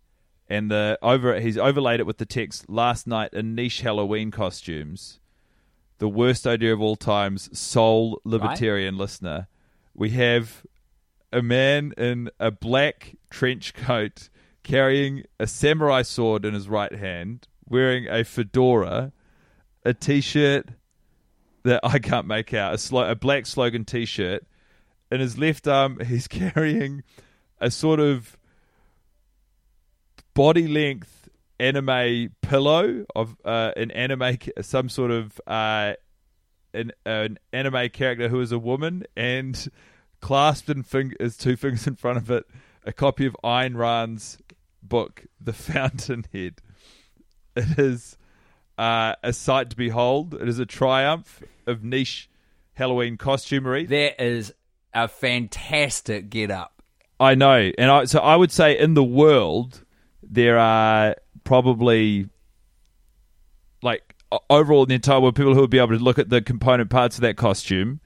and 0.50 0.70
the 0.70 0.98
over 1.00 1.40
he's 1.40 1.56
overlaid 1.56 1.98
it 1.98 2.04
with 2.04 2.18
the 2.18 2.26
text 2.26 2.68
"Last 2.68 3.06
night 3.06 3.32
in 3.32 3.54
niche 3.54 3.80
Halloween 3.80 4.30
costumes." 4.30 5.18
The 5.96 6.10
worst 6.10 6.46
idea 6.46 6.74
of 6.74 6.80
all 6.82 6.94
times, 6.94 7.48
sole 7.58 8.20
libertarian 8.24 8.98
listener. 8.98 9.48
We 9.98 10.10
have 10.10 10.64
a 11.32 11.42
man 11.42 11.92
in 11.98 12.30
a 12.38 12.52
black 12.52 13.16
trench 13.30 13.74
coat 13.74 14.28
carrying 14.62 15.24
a 15.40 15.46
samurai 15.48 16.02
sword 16.02 16.44
in 16.44 16.54
his 16.54 16.68
right 16.68 16.94
hand, 16.94 17.48
wearing 17.68 18.06
a 18.06 18.22
fedora, 18.22 19.10
a 19.84 19.92
t-shirt 19.92 20.68
that 21.64 21.80
I 21.82 21.98
can't 21.98 22.28
make 22.28 22.54
out, 22.54 22.80
a, 22.92 22.96
a 23.10 23.16
black 23.16 23.44
slogan 23.44 23.84
t-shirt. 23.84 24.44
In 25.10 25.18
his 25.18 25.36
left 25.36 25.66
arm, 25.66 25.98
he's 26.06 26.28
carrying 26.28 27.02
a 27.60 27.68
sort 27.68 27.98
of 27.98 28.38
body 30.32 30.68
length 30.68 31.28
anime 31.58 32.36
pillow 32.40 33.04
of 33.16 33.34
uh, 33.44 33.72
an 33.76 33.90
anime, 33.90 34.38
some 34.60 34.88
sort 34.88 35.10
of 35.10 35.40
uh, 35.48 35.94
an, 36.74 36.92
an 37.04 37.38
anime 37.52 37.88
character 37.90 38.28
who 38.28 38.40
is 38.40 38.52
a 38.52 38.58
woman, 38.58 39.04
and 39.16 39.68
clasped 40.20 40.68
in 40.68 40.82
fing- 40.82 41.14
his 41.20 41.36
two 41.36 41.56
fingers 41.56 41.86
in 41.86 41.96
front 41.96 42.18
of 42.18 42.30
it, 42.30 42.44
a 42.84 42.92
copy 42.92 43.26
of 43.26 43.36
Ayn 43.44 43.76
Rand's 43.76 44.38
book, 44.82 45.26
The 45.40 45.52
Fountainhead. 45.52 46.60
It 47.56 47.78
is 47.78 48.16
uh, 48.76 49.14
a 49.22 49.32
sight 49.32 49.70
to 49.70 49.76
behold. 49.76 50.34
It 50.34 50.48
is 50.48 50.58
a 50.58 50.66
triumph 50.66 51.42
of 51.66 51.82
niche 51.82 52.30
Halloween 52.74 53.16
costumery. 53.16 53.88
That 53.88 54.22
is 54.22 54.52
a 54.94 55.08
fantastic 55.08 56.30
get 56.30 56.50
up. 56.50 56.82
I 57.20 57.34
know, 57.34 57.72
and 57.76 57.90
I, 57.90 58.04
so 58.04 58.20
I 58.20 58.36
would 58.36 58.52
say 58.52 58.78
in 58.78 58.94
the 58.94 59.02
world 59.02 59.84
there 60.22 60.58
are 60.58 61.16
probably 61.42 62.28
overall 64.50 64.82
in 64.82 64.88
the 64.88 64.94
entire 64.96 65.20
world 65.20 65.34
people 65.36 65.54
who 65.54 65.60
would 65.62 65.70
be 65.70 65.78
able 65.78 65.96
to 65.96 66.02
look 66.04 66.18
at 66.18 66.28
the 66.28 66.40
component 66.42 66.90
parts 66.90 67.16
of 67.16 67.22
that 67.22 67.36
costume 67.36 68.00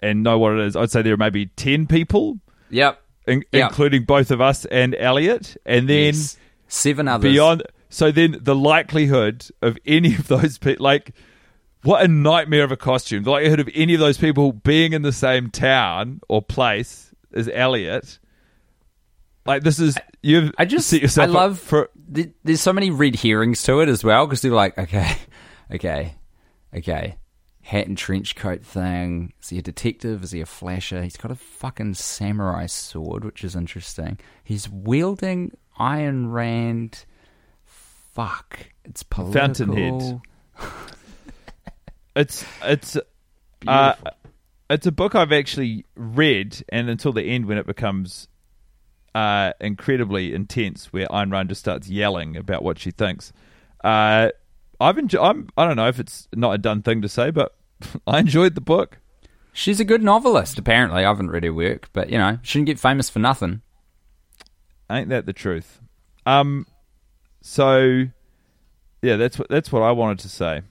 and 0.00 0.22
know 0.22 0.38
what 0.38 0.52
it 0.54 0.60
is. 0.60 0.76
I'd 0.76 0.90
say 0.90 1.02
there 1.02 1.14
are 1.14 1.18
maybe 1.18 1.46
ten 1.46 1.86
people, 1.86 2.38
Yep. 2.70 3.00
in, 3.26 3.44
Yeah. 3.52 3.66
including 3.66 4.04
both 4.04 4.30
of 4.30 4.40
us 4.40 4.64
and 4.66 4.94
Elliot, 4.98 5.56
and 5.66 5.88
then 5.88 6.14
Yes. 6.14 6.36
seven 6.68 7.08
others. 7.08 7.30
beyond. 7.32 7.62
So 7.88 8.12
then 8.12 8.38
the 8.40 8.54
likelihood 8.54 9.46
of 9.62 9.76
any 9.86 10.14
of 10.14 10.28
those 10.28 10.58
people, 10.58 10.84
like 10.84 11.12
what 11.82 12.02
a 12.04 12.08
nightmare 12.08 12.64
of 12.64 12.70
a 12.72 12.76
costume. 12.76 13.22
The 13.24 13.30
likelihood 13.30 13.60
of 13.60 13.68
any 13.74 13.94
of 13.94 14.00
those 14.00 14.18
people 14.18 14.52
being 14.52 14.92
in 14.92 15.02
the 15.02 15.12
same 15.12 15.50
town 15.50 16.20
or 16.28 16.42
place 16.42 17.12
as 17.32 17.48
Elliot. 17.52 18.18
Like 19.46 19.62
this 19.62 19.78
is 19.80 19.96
you've 20.22 20.52
I 20.58 20.66
just 20.66 20.88
set 20.88 21.00
yourself 21.00 21.28
I 21.28 21.30
up 21.30 21.34
love 21.34 21.58
for 21.58 21.88
there's 22.44 22.60
so 22.60 22.72
many 22.72 22.90
red 22.90 23.16
herrings 23.16 23.62
to 23.62 23.80
it 23.80 23.88
as 23.88 24.04
well 24.04 24.26
because 24.26 24.42
they're 24.42 24.52
like 24.52 24.76
okay, 24.76 25.16
okay, 25.72 26.14
okay, 26.74 27.16
hat 27.62 27.86
and 27.86 27.98
trench 27.98 28.34
coat 28.34 28.64
thing. 28.64 29.32
Is 29.42 29.50
he 29.50 29.58
a 29.58 29.62
detective? 29.62 30.22
Is 30.24 30.32
he 30.32 30.40
a 30.40 30.46
flasher? 30.46 31.02
He's 31.02 31.16
got 31.16 31.30
a 31.30 31.36
fucking 31.36 31.94
samurai 31.94 32.66
sword, 32.66 33.24
which 33.24 33.44
is 33.44 33.54
interesting. 33.54 34.18
He's 34.42 34.68
wielding 34.68 35.52
Ayn 35.78 36.32
Rand. 36.32 37.04
Fuck, 37.64 38.70
it's 38.84 39.02
political. 39.02 39.40
Fountainhead. 39.40 40.20
it's 42.16 42.44
it's 42.64 42.96
uh, 43.66 43.94
it's 44.70 44.86
a 44.86 44.92
book 44.92 45.14
I've 45.14 45.32
actually 45.32 45.84
read, 45.94 46.64
and 46.70 46.88
until 46.88 47.12
the 47.12 47.22
end 47.22 47.46
when 47.46 47.58
it 47.58 47.66
becomes 47.66 48.28
uh, 49.14 49.52
incredibly 49.60 50.34
intense, 50.34 50.92
where 50.92 51.06
Ayn 51.06 51.32
Rand 51.32 51.48
just 51.48 51.60
starts 51.60 51.88
yelling 51.88 52.36
about 52.36 52.62
what 52.62 52.78
she 52.78 52.90
thinks. 52.90 53.32
Uh, 53.82 54.30
I've 54.80 54.98
enjoyed. 54.98 55.22
I'm, 55.22 55.48
I 55.56 55.66
don't 55.66 55.76
know 55.76 55.88
if 55.88 55.98
it's 55.98 56.28
not 56.34 56.52
a 56.52 56.58
done 56.58 56.82
thing 56.82 57.02
to 57.02 57.08
say, 57.08 57.30
but 57.30 57.54
I 58.06 58.18
enjoyed 58.20 58.54
the 58.54 58.60
book. 58.60 58.98
She's 59.52 59.80
a 59.80 59.84
good 59.84 60.02
novelist. 60.02 60.58
Apparently, 60.58 61.04
I 61.04 61.08
haven't 61.08 61.30
read 61.30 61.44
her 61.44 61.52
work, 61.52 61.88
but 61.92 62.10
you 62.10 62.18
know, 62.18 62.38
shouldn't 62.42 62.66
get 62.66 62.78
famous 62.78 63.10
for 63.10 63.18
nothing. 63.18 63.62
Ain't 64.90 65.08
that 65.08 65.26
the 65.26 65.32
truth? 65.32 65.80
Um, 66.24 66.66
so 67.40 68.04
yeah, 69.02 69.16
that's 69.16 69.38
what 69.38 69.48
that's 69.48 69.72
what 69.72 69.82
I 69.82 69.92
wanted 69.92 70.20
to 70.20 70.28
say. 70.28 70.62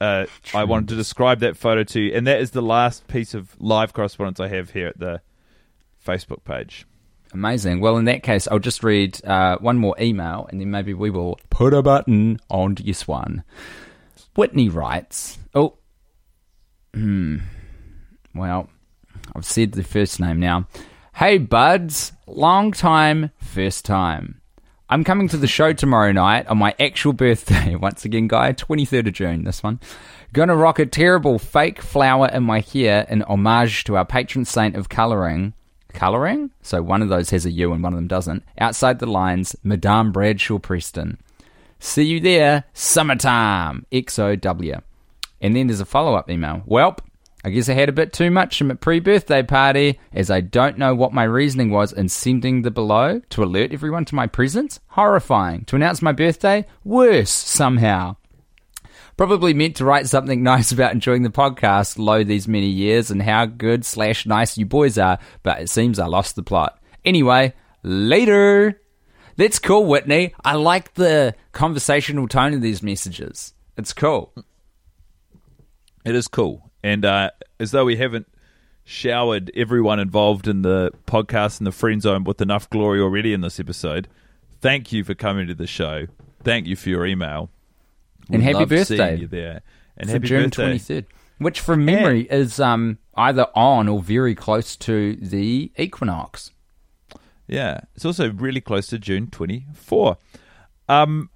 Uh, 0.00 0.26
I 0.52 0.64
wanted 0.64 0.88
to 0.88 0.96
describe 0.96 1.38
that 1.40 1.56
photo 1.56 1.84
to 1.84 2.00
you, 2.00 2.12
and 2.12 2.26
that 2.26 2.40
is 2.40 2.50
the 2.50 2.62
last 2.62 3.06
piece 3.06 3.34
of 3.34 3.54
live 3.60 3.92
correspondence 3.92 4.40
I 4.40 4.48
have 4.48 4.70
here 4.70 4.88
at 4.88 4.98
the 4.98 5.20
Facebook 6.04 6.42
page. 6.42 6.86
Amazing. 7.32 7.80
Well, 7.80 7.96
in 7.96 8.04
that 8.04 8.22
case, 8.22 8.46
I'll 8.46 8.58
just 8.58 8.84
read 8.84 9.24
uh, 9.24 9.56
one 9.58 9.78
more 9.78 9.96
email 9.98 10.46
and 10.50 10.60
then 10.60 10.70
maybe 10.70 10.92
we 10.92 11.10
will 11.10 11.38
put 11.48 11.72
a 11.72 11.82
button 11.82 12.38
on 12.50 12.74
this 12.74 13.08
one. 13.08 13.42
Whitney 14.36 14.68
writes, 14.68 15.38
Oh, 15.54 15.74
hmm. 16.94 17.38
Well, 18.34 18.68
I've 19.34 19.46
said 19.46 19.72
the 19.72 19.82
first 19.82 20.20
name 20.20 20.40
now. 20.40 20.68
Hey, 21.14 21.38
buds. 21.38 22.12
Long 22.26 22.72
time, 22.72 23.30
first 23.38 23.84
time. 23.84 24.40
I'm 24.88 25.04
coming 25.04 25.28
to 25.28 25.38
the 25.38 25.46
show 25.46 25.72
tomorrow 25.72 26.12
night 26.12 26.46
on 26.48 26.58
my 26.58 26.74
actual 26.78 27.14
birthday. 27.14 27.74
Once 27.80 28.04
again, 28.04 28.28
guy, 28.28 28.52
23rd 28.52 29.08
of 29.08 29.12
June, 29.14 29.44
this 29.44 29.62
one. 29.62 29.80
Gonna 30.34 30.56
rock 30.56 30.78
a 30.78 30.86
terrible 30.86 31.38
fake 31.38 31.80
flower 31.80 32.28
in 32.28 32.42
my 32.42 32.60
hair 32.60 33.06
in 33.08 33.22
homage 33.22 33.84
to 33.84 33.96
our 33.96 34.04
patron 34.04 34.44
saint 34.44 34.76
of 34.76 34.90
colouring 34.90 35.54
colouring. 35.92 36.50
So 36.62 36.82
one 36.82 37.02
of 37.02 37.08
those 37.08 37.30
has 37.30 37.46
a 37.46 37.50
U 37.50 37.72
and 37.72 37.82
one 37.82 37.92
of 37.92 37.96
them 37.96 38.08
doesn't. 38.08 38.44
Outside 38.58 38.98
the 38.98 39.06
lines, 39.06 39.56
Madame 39.62 40.12
Bradshaw 40.12 40.58
Preston. 40.58 41.18
See 41.78 42.04
you 42.04 42.20
there, 42.20 42.64
summertime. 42.72 43.86
XOW. 43.92 44.82
And 45.40 45.56
then 45.56 45.66
there's 45.66 45.80
a 45.80 45.84
follow 45.84 46.14
up 46.14 46.30
email. 46.30 46.62
Welp, 46.68 46.98
I 47.44 47.50
guess 47.50 47.68
I 47.68 47.74
had 47.74 47.88
a 47.88 47.92
bit 47.92 48.12
too 48.12 48.30
much 48.30 48.56
from 48.56 48.70
a 48.70 48.76
pre 48.76 49.00
birthday 49.00 49.42
party, 49.42 49.98
as 50.12 50.30
I 50.30 50.40
don't 50.40 50.78
know 50.78 50.94
what 50.94 51.12
my 51.12 51.24
reasoning 51.24 51.70
was 51.70 51.92
in 51.92 52.08
sending 52.08 52.62
the 52.62 52.70
below 52.70 53.20
to 53.30 53.42
alert 53.42 53.72
everyone 53.72 54.04
to 54.06 54.14
my 54.14 54.28
presence. 54.28 54.78
Horrifying. 54.88 55.64
To 55.64 55.76
announce 55.76 56.02
my 56.02 56.12
birthday? 56.12 56.64
Worse, 56.84 57.30
somehow. 57.30 58.16
Probably 59.16 59.54
meant 59.54 59.76
to 59.76 59.84
write 59.84 60.08
something 60.08 60.42
nice 60.52 60.72
about 60.72 60.92
enjoying 60.92 61.22
the 61.22 61.30
podcast 61.30 61.98
lo 61.98 62.24
these 62.24 62.48
many 62.48 62.66
years 62.66 63.10
and 63.10 63.22
how 63.22 63.46
good 63.46 63.84
slash 63.84 64.26
nice 64.26 64.56
you 64.56 64.66
boys 64.66 64.98
are, 64.98 65.18
but 65.42 65.60
it 65.60 65.70
seems 65.70 65.98
I 65.98 66.06
lost 66.06 66.36
the 66.36 66.42
plot. 66.42 66.78
Anyway, 67.04 67.54
later. 67.82 68.80
That's 69.36 69.58
cool, 69.58 69.86
Whitney. 69.86 70.34
I 70.44 70.54
like 70.54 70.94
the 70.94 71.34
conversational 71.52 72.28
tone 72.28 72.52
of 72.54 72.60
these 72.60 72.82
messages. 72.82 73.54
It's 73.76 73.92
cool. 73.92 74.32
It 76.04 76.14
is 76.14 76.28
cool, 76.28 76.70
and 76.82 77.04
uh, 77.04 77.30
as 77.60 77.70
though 77.70 77.84
we 77.84 77.96
haven't 77.96 78.26
showered 78.84 79.50
everyone 79.54 80.00
involved 80.00 80.48
in 80.48 80.62
the 80.62 80.90
podcast 81.06 81.58
and 81.58 81.66
the 81.66 81.72
friend 81.72 82.02
zone 82.02 82.24
with 82.24 82.40
enough 82.40 82.68
glory 82.70 83.00
already 83.00 83.32
in 83.32 83.40
this 83.40 83.60
episode, 83.60 84.08
thank 84.60 84.92
you 84.92 85.04
for 85.04 85.14
coming 85.14 85.46
to 85.46 85.54
the 85.54 85.66
show. 85.66 86.06
Thank 86.42 86.66
you 86.66 86.74
for 86.74 86.88
your 86.88 87.06
email. 87.06 87.50
And 88.32 88.42
happy 88.42 88.64
birthday. 88.64 89.16
you 89.16 89.26
there. 89.26 89.62
And 89.96 90.08
for 90.08 90.14
happy 90.14 90.28
June 90.28 90.50
twenty 90.50 90.78
third, 90.78 91.06
which 91.38 91.60
from 91.60 91.84
memory 91.84 92.22
is 92.30 92.60
um, 92.60 92.98
either 93.14 93.46
on 93.54 93.88
or 93.88 94.00
very 94.00 94.34
close 94.34 94.76
to 94.76 95.16
the 95.16 95.70
equinox. 95.76 96.50
Yeah, 97.46 97.80
it's 97.94 98.04
also 98.04 98.32
really 98.32 98.60
close 98.60 98.86
to 98.88 98.98
June 98.98 99.28
24. 99.28 100.16
Um, 100.88 101.28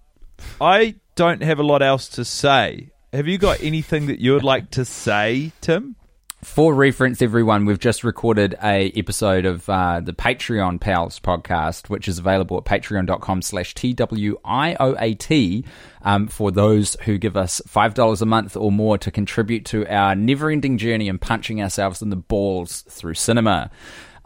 I 0.61 0.95
don't 1.15 1.43
have 1.43 1.59
a 1.59 1.63
lot 1.63 1.83
else 1.83 2.09
to 2.11 2.25
say. 2.25 2.91
Have 3.13 3.27
you 3.27 3.39
got 3.39 3.61
anything 3.63 4.07
that 4.07 4.19
you 4.19 4.33
would 4.33 4.45
like 4.45 4.71
to 4.73 4.85
say, 4.85 5.53
Tim? 5.61 5.97
For 6.43 6.75
reference, 6.75 7.23
everyone, 7.23 7.65
we've 7.65 7.79
just 7.79 8.05
recorded 8.05 8.57
a 8.63 8.93
episode 8.95 9.47
of 9.47 9.69
uh, 9.71 10.01
the 10.01 10.13
Patreon 10.13 10.79
Pals 10.81 11.19
podcast, 11.19 11.89
which 11.89 12.09
is 12.09 12.19
available 12.19 12.59
at 12.59 12.65
patreon.com 12.65 13.41
slash 13.41 13.75
TWIOAT 13.75 15.65
um, 16.03 16.29
for 16.29 16.51
those 16.53 16.95
who 17.05 17.17
give 17.17 17.39
us 17.39 17.63
$5 17.67 18.23
a 18.23 18.27
month 18.27 18.55
or 18.57 18.71
more 18.71 18.99
to 18.99 19.11
contribute 19.11 19.65
to 19.67 19.87
our 19.93 20.15
never-ending 20.15 20.77
journey 20.77 21.09
in 21.09 21.19
punching 21.19 21.63
ourselves 21.63 22.03
in 22.03 22.11
the 22.11 22.17
balls 22.17 22.83
through 22.83 23.15
cinema. 23.15 23.71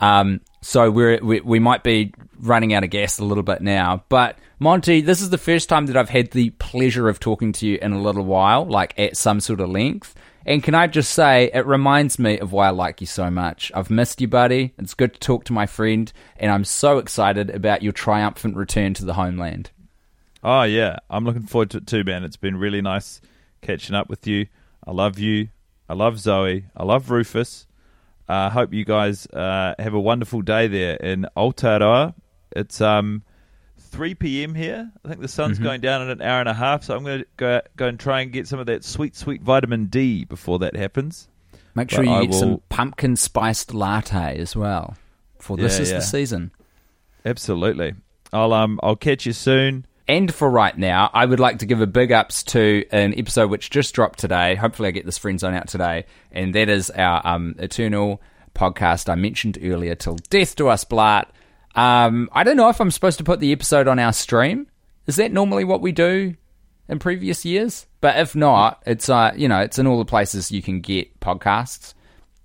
Um, 0.00 0.40
so 0.62 0.90
we're, 0.90 1.22
we, 1.22 1.40
we 1.40 1.58
might 1.60 1.84
be 1.84 2.12
running 2.40 2.74
out 2.74 2.82
of 2.82 2.90
gas 2.90 3.18
a 3.18 3.24
little 3.24 3.44
bit 3.44 3.62
now, 3.62 4.04
but 4.08 4.36
Monty, 4.58 5.00
this 5.00 5.22
is 5.22 5.30
the 5.30 5.38
first 5.38 5.68
time 5.68 5.86
that 5.86 5.96
I've 5.96 6.10
had 6.10 6.32
the 6.32 6.50
pleasure 6.50 7.08
of 7.08 7.20
talking 7.20 7.52
to 7.52 7.66
you 7.66 7.78
in 7.80 7.92
a 7.92 8.02
little 8.02 8.24
while, 8.24 8.66
like 8.66 8.98
at 8.98 9.16
some 9.16 9.40
sort 9.40 9.60
of 9.60 9.70
length. 9.70 10.14
And 10.46 10.62
can 10.62 10.74
I 10.74 10.86
just 10.86 11.12
say, 11.12 11.50
it 11.52 11.66
reminds 11.66 12.18
me 12.18 12.38
of 12.38 12.52
why 12.52 12.68
I 12.68 12.70
like 12.70 13.00
you 13.00 13.06
so 13.06 13.30
much. 13.30 13.70
I've 13.74 13.90
missed 13.90 14.20
you, 14.20 14.28
buddy. 14.28 14.72
It's 14.78 14.94
good 14.94 15.14
to 15.14 15.20
talk 15.20 15.44
to 15.44 15.52
my 15.52 15.66
friend, 15.66 16.10
and 16.38 16.50
I'm 16.50 16.64
so 16.64 16.98
excited 16.98 17.50
about 17.50 17.82
your 17.82 17.92
triumphant 17.92 18.56
return 18.56 18.94
to 18.94 19.04
the 19.04 19.14
homeland. 19.14 19.70
Oh, 20.42 20.62
yeah. 20.62 20.96
I'm 21.10 21.24
looking 21.24 21.42
forward 21.42 21.70
to 21.70 21.78
it 21.78 21.86
too, 21.86 22.04
man. 22.04 22.24
It's 22.24 22.36
been 22.38 22.56
really 22.56 22.80
nice 22.80 23.20
catching 23.60 23.94
up 23.94 24.08
with 24.08 24.26
you. 24.26 24.46
I 24.86 24.92
love 24.92 25.18
you. 25.18 25.48
I 25.88 25.94
love 25.94 26.18
Zoe. 26.18 26.64
I 26.74 26.84
love 26.84 27.10
Rufus. 27.10 27.66
I 28.28 28.46
uh, 28.46 28.50
hope 28.50 28.72
you 28.72 28.84
guys 28.84 29.26
uh, 29.26 29.74
have 29.78 29.92
a 29.92 30.00
wonderful 30.00 30.40
day 30.40 30.68
there 30.68 30.94
in 30.96 31.26
Aotearoa. 31.36 32.14
It's 32.52 32.80
um 32.80 33.24
3 33.90 34.14
p.m. 34.14 34.54
here. 34.54 34.90
I 35.04 35.08
think 35.08 35.20
the 35.20 35.28
sun's 35.28 35.56
Mm-hmm. 35.56 35.64
going 35.64 35.80
down 35.80 36.02
in 36.02 36.10
an 36.10 36.22
hour 36.22 36.40
and 36.40 36.48
a 36.48 36.54
half, 36.54 36.84
so 36.84 36.96
I'm 36.96 37.04
going 37.04 37.20
to 37.20 37.26
go 37.36 37.60
go 37.76 37.86
and 37.86 37.98
try 37.98 38.20
and 38.22 38.32
get 38.32 38.46
some 38.48 38.58
of 38.58 38.66
that 38.66 38.84
sweet, 38.84 39.14
sweet 39.16 39.42
vitamin 39.42 39.86
D 39.86 40.24
before 40.24 40.58
that 40.60 40.74
happens. 40.76 41.28
Make 41.74 41.90
sure 41.90 42.04
But 42.04 42.10
you 42.10 42.16
I 42.16 42.24
get 42.26 42.34
some 42.34 42.60
pumpkin 42.68 43.16
spiced 43.16 43.72
latte 43.74 44.38
as 44.38 44.56
well, 44.56 44.96
for 45.38 45.56
this 45.56 45.76
Yeah, 45.76 45.82
is 45.82 45.90
yeah. 45.90 45.96
the 45.98 46.02
season. 46.02 46.50
Absolutely. 47.24 47.94
I'll 48.32 48.52
um 48.52 48.80
I'll 48.82 48.96
catch 48.96 49.26
you 49.26 49.32
soon. 49.32 49.86
And 50.08 50.34
for 50.34 50.50
right 50.50 50.76
now, 50.76 51.08
I 51.14 51.24
would 51.24 51.38
like 51.38 51.58
to 51.60 51.66
give 51.66 51.80
a 51.80 51.86
big 51.86 52.10
ups 52.10 52.42
to 52.44 52.84
an 52.90 53.14
episode 53.16 53.48
which 53.48 53.70
just 53.70 53.94
dropped 53.94 54.18
today. 54.18 54.56
Hopefully, 54.56 54.88
I 54.88 54.90
get 54.92 55.06
this 55.06 55.18
friend 55.18 55.38
zone 55.38 55.54
out 55.54 55.68
today, 55.68 56.06
and 56.32 56.52
that 56.56 56.68
is 56.68 56.90
our 56.90 57.24
um, 57.24 57.54
eternal 57.58 58.20
podcast 58.52 59.08
I 59.08 59.14
mentioned 59.14 59.58
earlier, 59.62 59.94
"Till 59.94 60.16
Death 60.28 60.56
Do 60.56 60.66
Us 60.68 60.84
Blart." 60.84 61.26
Um, 61.74 62.28
I 62.32 62.44
don't 62.44 62.56
know 62.56 62.68
if 62.68 62.80
I'm 62.80 62.90
supposed 62.90 63.18
to 63.18 63.24
put 63.24 63.40
the 63.40 63.52
episode 63.52 63.88
on 63.88 63.98
our 63.98 64.12
stream. 64.12 64.66
Is 65.06 65.16
that 65.16 65.32
normally 65.32 65.64
what 65.64 65.80
we 65.80 65.92
do 65.92 66.34
in 66.88 66.98
previous 66.98 67.44
years? 67.44 67.86
But 68.00 68.18
if 68.18 68.34
not, 68.34 68.82
it's 68.86 69.08
uh, 69.08 69.32
you 69.36 69.48
know, 69.48 69.60
it's 69.60 69.78
in 69.78 69.86
all 69.86 69.98
the 69.98 70.04
places 70.04 70.50
you 70.50 70.62
can 70.62 70.80
get 70.80 71.20
podcasts. 71.20 71.94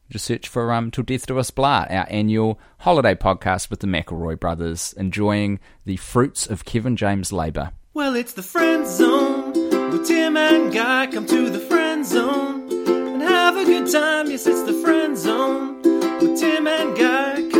Just 0.09 0.25
search 0.25 0.47
for 0.47 0.71
um, 0.71 0.91
Till 0.91 1.03
Death 1.03 1.25
Do 1.25 1.39
Us 1.39 1.49
Blart, 1.49 1.91
our 1.91 2.05
annual 2.09 2.59
holiday 2.79 3.15
podcast 3.15 3.71
with 3.71 3.79
the 3.79 3.87
McElroy 3.87 4.39
brothers, 4.39 4.93
enjoying 4.97 5.59
the 5.83 5.97
fruits 5.97 6.45
of 6.45 6.63
Kevin 6.63 6.95
James' 6.95 7.31
labour. 7.33 7.71
Well, 7.95 8.15
it's 8.15 8.33
the 8.33 8.43
friend 8.43 8.85
zone 8.85 9.53
with 9.91 10.05
Tim 10.07 10.37
and 10.37 10.71
Guy. 10.71 11.07
Come 11.07 11.25
to 11.25 11.49
the 11.49 11.59
friend 11.59 12.05
zone 12.05 12.69
and 12.87 13.21
have 13.21 13.57
a 13.57 13.65
good 13.65 13.91
time. 13.91 14.29
Yes, 14.29 14.45
it's 14.45 14.63
the 14.63 14.73
friend 14.73 15.17
zone 15.17 15.81
with 16.19 16.39
Tim 16.39 16.67
and 16.67 16.95
Guy 16.95 17.54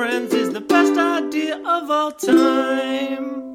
friends 0.00 0.32
is 0.32 0.50
the 0.50 0.62
best 0.62 0.98
idea 0.98 1.56
of 1.56 1.90
all 1.90 2.10
time. 2.10 3.49